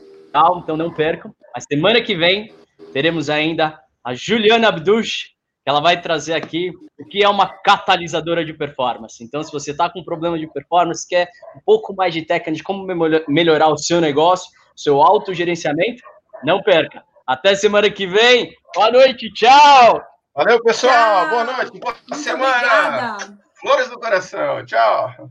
[0.60, 1.32] Então não percam.
[1.54, 2.52] A semana que vem
[2.92, 5.30] teremos ainda a Juliana Abdush,
[5.64, 9.22] ela vai trazer aqui o que é uma catalisadora de performance.
[9.22, 12.64] Então, se você está com problema de performance, quer um pouco mais de técnica de
[12.64, 12.84] como
[13.28, 16.02] melhorar o seu negócio, seu autogerenciamento,
[16.44, 17.02] não perca.
[17.26, 18.54] Até semana que vem.
[18.74, 20.02] Boa noite, tchau!
[20.34, 20.92] Valeu, pessoal.
[20.92, 21.28] Tchau.
[21.28, 22.46] Boa noite, boa Muito semana.
[22.48, 23.38] Obrigada.
[23.60, 24.64] Flores do coração.
[24.64, 25.30] Tchau.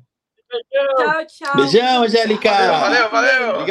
[0.70, 1.56] Tchau, tchau.
[1.56, 2.52] Beijão, Angélica.
[2.52, 3.10] Valeu, valeu.
[3.10, 3.50] valeu.
[3.62, 3.66] Obrigado.